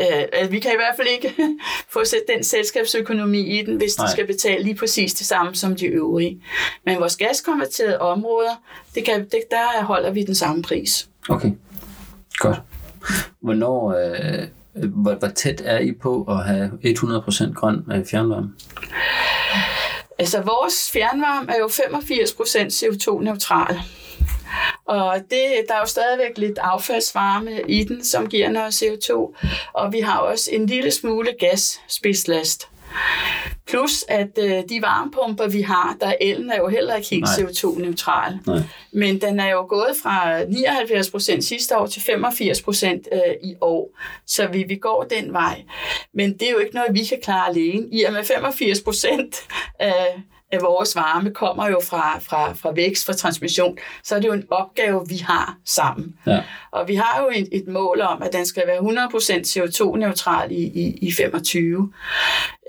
Øh, 0.00 0.52
vi 0.52 0.58
kan 0.60 0.70
i 0.70 0.76
hvert 0.76 0.96
fald 0.96 1.08
ikke 1.08 1.34
få 1.94 2.04
sæt 2.04 2.22
den 2.36 2.44
selskabsøkonomi 2.44 3.58
i 3.58 3.64
den, 3.64 3.76
hvis 3.76 3.98
Nej. 3.98 4.06
de 4.06 4.12
skal 4.12 4.26
betale 4.26 4.62
lige 4.62 4.74
præcis 4.74 5.14
det 5.14 5.26
samme 5.26 5.54
som 5.54 5.76
de 5.76 5.86
øvrige. 5.86 6.42
Men 6.86 7.00
vores 7.00 7.16
gaskonverterede 7.16 7.98
områder, 7.98 8.62
det 8.94 9.04
kan, 9.04 9.24
det, 9.24 9.42
der 9.50 9.84
holder 9.84 10.10
vi 10.10 10.22
den 10.22 10.34
samme 10.34 10.62
pris. 10.62 11.08
Okay, 11.28 11.50
godt. 12.38 12.56
Hvornår, 13.42 13.90
øh, 13.92 14.46
hvor, 14.74 15.14
hvor 15.14 15.28
tæt 15.28 15.62
er 15.64 15.78
I 15.78 15.92
på 15.92 16.24
at 16.28 16.44
have 16.44 16.70
100% 16.84 17.52
grøn 17.52 17.84
øh, 17.92 18.06
fjernvarme? 18.06 18.50
Altså, 20.18 20.40
vores 20.40 20.90
fjernvarme 20.92 21.52
er 21.52 21.58
jo 21.58 21.66
85% 21.66 21.68
CO2-neutral. 22.68 23.80
Og 24.84 25.16
det, 25.16 25.46
der 25.68 25.74
er 25.74 25.80
jo 25.80 25.86
stadigvæk 25.86 26.38
lidt 26.38 26.58
affaldsvarme 26.58 27.62
i 27.68 27.84
den, 27.84 28.04
som 28.04 28.28
giver 28.28 28.48
noget 28.48 28.82
CO2. 28.82 29.12
Og 29.72 29.92
vi 29.92 30.00
har 30.00 30.18
også 30.18 30.50
en 30.52 30.66
lille 30.66 30.90
smule 30.90 31.34
gasspidslast. 31.40 32.68
Plus 33.66 34.04
at 34.08 34.38
øh, 34.38 34.50
de 34.68 34.82
varmepumper, 34.82 35.48
vi 35.48 35.62
har, 35.62 35.96
der 36.00 36.14
elen 36.20 36.50
er 36.50 36.56
jo 36.56 36.68
heller 36.68 36.94
ikke 36.94 37.08
helt 37.08 37.26
CO2-neutral. 37.26 38.38
Men 38.92 39.20
den 39.20 39.40
er 39.40 39.50
jo 39.50 39.66
gået 39.68 39.94
fra 40.02 40.42
79% 40.42 41.40
sidste 41.40 41.78
år 41.78 41.86
til 41.86 42.00
85% 42.00 42.86
øh, 42.86 43.20
i 43.42 43.54
år. 43.60 43.98
Så 44.26 44.46
vi, 44.46 44.64
vi 44.68 44.76
går 44.76 45.02
den 45.02 45.32
vej. 45.32 45.62
Men 46.14 46.32
det 46.32 46.42
er 46.42 46.52
jo 46.52 46.58
ikke 46.58 46.74
noget, 46.74 46.94
vi 46.94 47.04
kan 47.04 47.18
klare 47.22 47.48
alene. 47.48 47.88
I 47.92 48.04
og 48.04 48.12
med 48.12 48.24
85 48.24 48.80
af 50.52 50.56
at 50.56 50.62
vores 50.62 50.96
varme 50.96 51.30
kommer 51.30 51.68
jo 51.68 51.80
fra, 51.84 52.18
fra, 52.18 52.52
fra 52.52 52.72
vækst, 52.72 53.06
fra 53.06 53.12
transmission, 53.12 53.78
så 54.04 54.16
er 54.16 54.20
det 54.20 54.28
jo 54.28 54.32
en 54.32 54.44
opgave, 54.50 55.08
vi 55.08 55.16
har 55.16 55.56
sammen. 55.64 56.14
Ja. 56.26 56.42
Og 56.70 56.88
vi 56.88 56.94
har 56.94 57.22
jo 57.22 57.30
et, 57.34 57.48
et 57.52 57.68
mål 57.68 58.00
om, 58.00 58.22
at 58.22 58.32
den 58.32 58.46
skal 58.46 58.62
være 58.66 58.78
100% 58.78 58.82
CO2-neutral 59.46 60.52
i, 60.52 60.62
i, 60.62 60.98
i 61.02 61.12
25. 61.12 61.92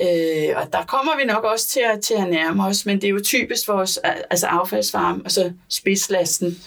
Øh, 0.02 0.50
og 0.56 0.74
der 0.74 0.86
kommer 0.86 1.18
vi 1.18 1.26
nok 1.26 1.44
også 1.44 1.70
til 1.70 1.80
at, 1.94 2.02
til 2.02 2.14
at 2.14 2.30
nærme 2.30 2.66
os, 2.66 2.86
men 2.86 3.02
det 3.02 3.08
er 3.08 3.12
jo 3.12 3.20
typisk 3.24 3.68
vores 3.68 4.00
altså 4.30 4.48
affaldsvarme, 4.48 5.22
og 5.26 5.32
så 5.32 5.52
spidslasten, 5.70 6.58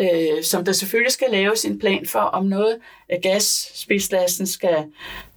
øh, 0.00 0.42
som 0.42 0.64
der 0.64 0.72
selvfølgelig 0.72 1.12
skal 1.12 1.30
laves 1.30 1.64
en 1.64 1.78
plan 1.78 2.06
for, 2.06 2.18
om 2.18 2.46
noget 2.46 2.76
af 3.08 3.20
gas, 3.22 3.72
spidslasten 3.74 4.46
skal, 4.46 4.84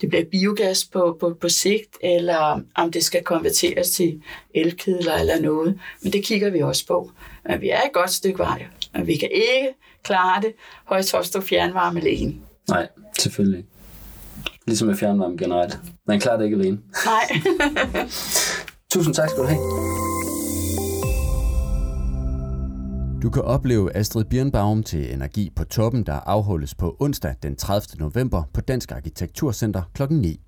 det 0.01 0.09
bliver 0.09 0.25
biogas 0.31 0.85
på, 0.85 1.17
på, 1.19 1.37
på 1.41 1.49
sigt, 1.49 1.97
eller 2.01 2.61
om 2.75 2.91
det 2.91 3.03
skal 3.03 3.23
konverteres 3.23 3.89
til 3.89 4.21
elkedler 4.55 5.13
eller 5.13 5.41
noget. 5.41 5.79
Men 6.01 6.13
det 6.13 6.23
kigger 6.23 6.49
vi 6.49 6.61
også 6.61 6.85
på. 6.85 7.11
Men 7.49 7.61
vi 7.61 7.69
er 7.69 7.81
et 7.81 7.93
godt 7.93 8.11
stykke 8.11 8.39
vej, 8.39 8.65
og 8.93 9.07
vi 9.07 9.15
kan 9.15 9.29
ikke 9.31 9.69
klare 10.03 10.41
det 10.41 10.53
højt 10.85 11.15
fjernvarme 11.43 11.99
alene. 11.99 12.35
Nej, 12.69 12.87
selvfølgelig 13.19 13.65
Ligesom 14.67 14.87
med 14.87 14.95
fjernvarme 14.95 15.37
generelt. 15.37 15.79
Man 16.07 16.19
klarer 16.19 16.37
det 16.37 16.45
ikke 16.45 16.57
alene. 16.57 16.77
Nej. 17.05 17.41
Tusind 18.93 19.15
tak 19.15 19.29
skal 19.29 19.43
du 19.43 19.47
have. 19.47 19.59
Du 23.21 23.29
kan 23.29 23.41
opleve 23.41 23.95
Astrid 23.95 24.25
Birnbaum 24.25 24.83
til 24.83 25.13
Energi 25.13 25.51
på 25.55 25.63
Toppen, 25.63 26.03
der 26.03 26.13
afholdes 26.13 26.75
på 26.75 26.95
onsdag 26.99 27.35
den 27.43 27.55
30. 27.55 27.99
november 27.99 28.43
på 28.53 28.61
Dansk 28.61 28.91
Arkitekturcenter 28.91 29.83
kl. 29.93 30.03
9. 30.09 30.39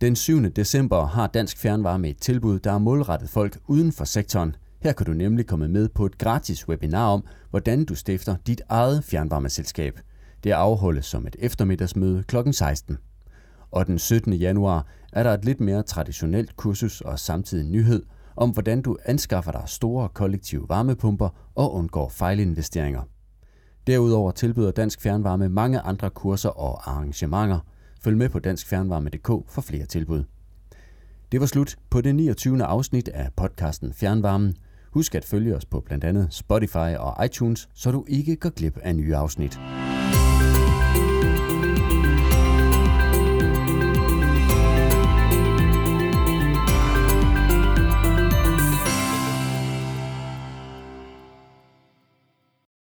Den 0.00 0.16
7. 0.16 0.42
december 0.42 1.06
har 1.06 1.26
Dansk 1.26 1.58
Fjernvarme 1.58 2.08
et 2.08 2.20
tilbud, 2.20 2.58
der 2.58 2.72
er 2.72 2.78
målrettet 2.78 3.30
folk 3.30 3.58
uden 3.68 3.92
for 3.92 4.04
sektoren. 4.04 4.56
Her 4.82 4.92
kan 4.92 5.06
du 5.06 5.12
nemlig 5.12 5.46
komme 5.46 5.68
med 5.68 5.88
på 5.88 6.06
et 6.06 6.18
gratis 6.18 6.68
webinar 6.68 7.08
om, 7.08 7.24
hvordan 7.50 7.84
du 7.84 7.94
stifter 7.94 8.36
dit 8.46 8.62
eget 8.68 9.04
fjernvarmeselskab. 9.04 10.00
Det 10.44 10.50
afholdes 10.50 11.06
som 11.06 11.26
et 11.26 11.36
eftermiddagsmøde 11.38 12.22
kl. 12.22 12.36
16. 12.52 12.98
Og 13.72 13.86
den 13.86 13.98
17. 13.98 14.32
januar 14.32 14.86
er 15.12 15.22
der 15.22 15.30
et 15.30 15.44
lidt 15.44 15.60
mere 15.60 15.82
traditionelt 15.82 16.56
kursus 16.56 17.00
og 17.00 17.18
samtidig 17.18 17.64
nyhed 17.64 18.02
om, 18.36 18.50
hvordan 18.50 18.82
du 18.82 18.96
anskaffer 19.04 19.52
dig 19.52 19.62
store 19.66 20.08
kollektive 20.08 20.68
varmepumper 20.68 21.28
og 21.54 21.74
undgår 21.74 22.08
fejlinvesteringer. 22.08 23.02
Derudover 23.86 24.30
tilbyder 24.30 24.70
Dansk 24.70 25.00
Fjernvarme 25.00 25.48
mange 25.48 25.80
andre 25.80 26.10
kurser 26.10 26.48
og 26.48 26.90
arrangementer. 26.90 27.58
Følg 28.04 28.16
med 28.16 28.28
på 28.28 28.38
danskfjernvarme.dk 28.38 29.50
for 29.50 29.60
flere 29.60 29.86
tilbud. 29.86 30.24
Det 31.32 31.40
var 31.40 31.46
slut 31.46 31.76
på 31.90 32.00
det 32.00 32.14
29. 32.14 32.64
afsnit 32.64 33.08
af 33.08 33.28
podcasten 33.36 33.92
Fjernvarmen. 33.92 34.54
Husk 34.92 35.14
at 35.14 35.24
følge 35.24 35.56
os 35.56 35.64
på 35.64 35.80
blandt 35.80 36.04
andet 36.04 36.28
Spotify 36.30 36.96
og 36.98 37.24
iTunes, 37.24 37.68
så 37.74 37.90
du 37.90 38.04
ikke 38.08 38.36
går 38.36 38.50
glip 38.50 38.78
af 38.82 38.96
nye 38.96 39.16
afsnit. 39.16 39.60